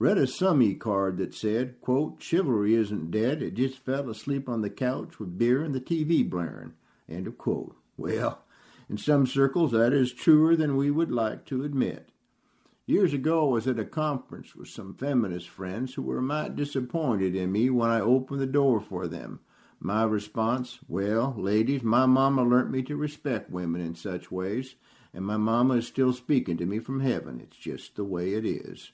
[0.03, 4.61] Read a Summy card that said, quote, Chivalry isn't dead, it just fell asleep on
[4.61, 6.73] the couch with beer and the TV blaring.
[7.09, 7.77] End of quote.
[7.97, 8.43] Well,
[8.91, 12.11] in some circles that is truer than we would like to admit.
[12.85, 17.37] Years ago, I was at a conference with some feminist friends who were mite disappointed
[17.37, 19.39] in me when I opened the door for them.
[19.79, 24.75] My response, well, ladies, my mama learnt me to respect women in such ways,
[25.15, 27.41] and my mama is still speaking to me from heaven.
[27.41, 28.91] It's just the way it is.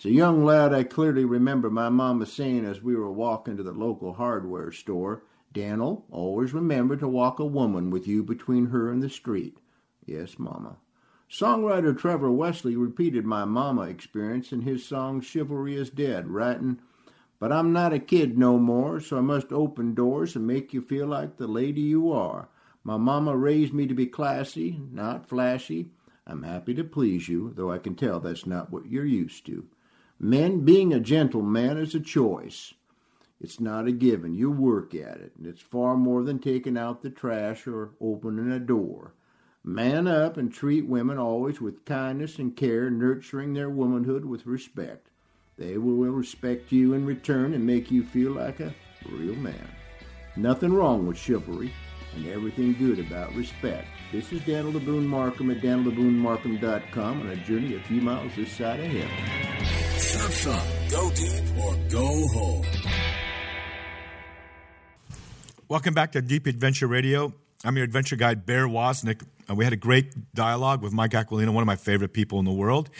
[0.00, 3.62] As a young lad, I clearly remember my mama saying as we were walking to
[3.62, 8.90] the local hardware store, Daniel, always remember to walk a woman with you between her
[8.90, 9.58] and the street.
[10.06, 10.78] Yes, mama.
[11.30, 16.80] Songwriter Trevor Wesley repeated my mama experience in his song Chivalry is Dead, writing,
[17.38, 20.80] But I'm not a kid no more, so I must open doors and make you
[20.80, 22.48] feel like the lady you are.
[22.84, 25.90] My mama raised me to be classy, not flashy.
[26.26, 29.66] I'm happy to please you, though I can tell that's not what you're used to.
[30.22, 32.74] Men, being a gentleman is a choice.
[33.40, 34.34] It's not a given.
[34.34, 38.52] You work at it, and it's far more than taking out the trash or opening
[38.52, 39.14] a door.
[39.64, 45.08] Man up and treat women always with kindness and care, nurturing their womanhood with respect.
[45.56, 48.74] They will respect you in return and make you feel like a
[49.10, 49.70] real man.
[50.36, 51.72] Nothing wrong with chivalry
[52.14, 53.88] and everything good about respect.
[54.12, 58.52] This is Daniel the Boone Markham at danieltheboonmarkham.com on a journey a few miles this
[58.52, 59.89] side of heaven.
[60.10, 60.64] Surf's Up.
[60.90, 62.66] Go deep or go home.
[65.68, 67.32] Welcome back to Deep Adventure Radio.
[67.64, 69.22] I'm your adventure guide, Bear Woznick.
[69.48, 72.44] Uh, we had a great dialogue with Mike Aquilina, one of my favorite people in
[72.44, 72.90] the world,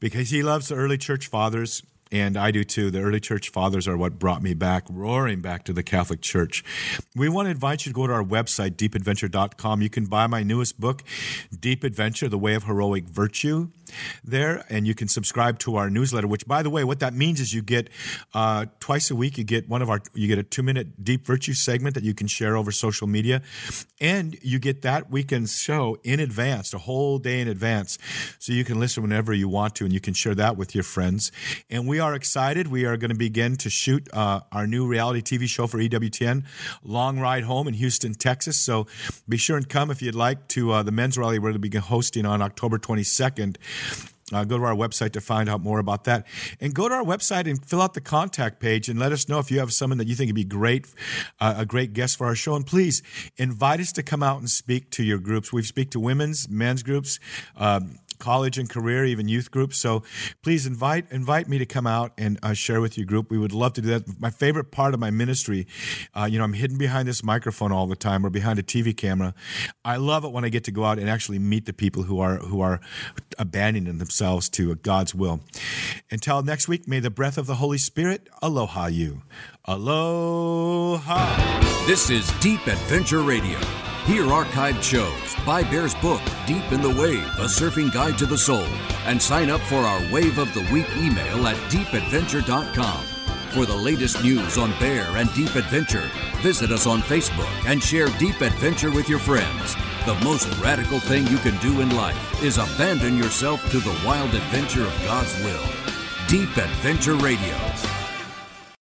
[0.00, 1.82] because he loves the early church fathers,
[2.12, 2.90] and I do too.
[2.90, 6.62] The early church fathers are what brought me back, roaring back to the Catholic Church.
[7.16, 9.80] We want to invite you to go to our website, deepadventure.com.
[9.80, 11.04] You can buy my newest book,
[11.58, 13.68] Deep Adventure The Way of Heroic Virtue,
[14.24, 16.26] there, and you can subscribe to our newsletter.
[16.26, 17.88] Which, by the way, what that means is you get
[18.34, 19.38] uh, twice a week.
[19.38, 22.26] You get one of our, you get a two-minute Deep Virtue segment that you can
[22.26, 23.42] share over social media,
[24.00, 27.98] and you get that weekend's show in advance, a whole day in advance,
[28.38, 30.84] so you can listen whenever you want to, and you can share that with your
[30.84, 31.32] friends.
[31.68, 32.68] And we are excited.
[32.68, 36.44] We are going to begin to shoot uh, our new reality TV show for EWTN,
[36.82, 38.56] Long Ride Home in Houston, Texas.
[38.56, 38.86] So
[39.28, 41.68] be sure and come if you'd like to uh, the men's rally we're going to
[41.68, 43.56] be hosting on October 22nd.
[44.32, 46.26] Uh, go to our website to find out more about that.
[46.60, 49.38] And go to our website and fill out the contact page and let us know
[49.38, 50.86] if you have someone that you think would be great,
[51.40, 52.54] uh, a great guest for our show.
[52.54, 53.02] And please
[53.36, 55.52] invite us to come out and speak to your groups.
[55.52, 57.18] We speak to women's, men's groups.
[57.56, 59.78] Um, college and career, even youth groups.
[59.78, 60.02] So
[60.42, 63.30] please invite invite me to come out and uh, share with your group.
[63.30, 64.20] We would love to do that.
[64.20, 65.66] My favorite part of my ministry,
[66.14, 68.96] uh, you know, I'm hidden behind this microphone all the time or behind a TV
[68.96, 69.34] camera.
[69.84, 72.20] I love it when I get to go out and actually meet the people who
[72.20, 72.80] are who are
[73.38, 75.40] abandoning themselves to God's will.
[76.10, 79.22] Until next week, may the breath of the Holy Spirit aloha you.
[79.64, 81.26] Aloha.
[81.86, 83.58] This is Deep Adventure Radio.
[84.06, 88.38] Hear archived shows, buy Bear's book, Deep in the Wave, A Surfing Guide to the
[88.38, 88.66] Soul,
[89.04, 93.04] and sign up for our Wave of the Week email at deepadventure.com.
[93.50, 98.08] For the latest news on Bear and Deep Adventure, visit us on Facebook and share
[98.18, 99.76] Deep Adventure with your friends.
[100.06, 104.34] The most radical thing you can do in life is abandon yourself to the wild
[104.34, 105.66] adventure of God's will.
[106.26, 107.99] Deep Adventure Radio.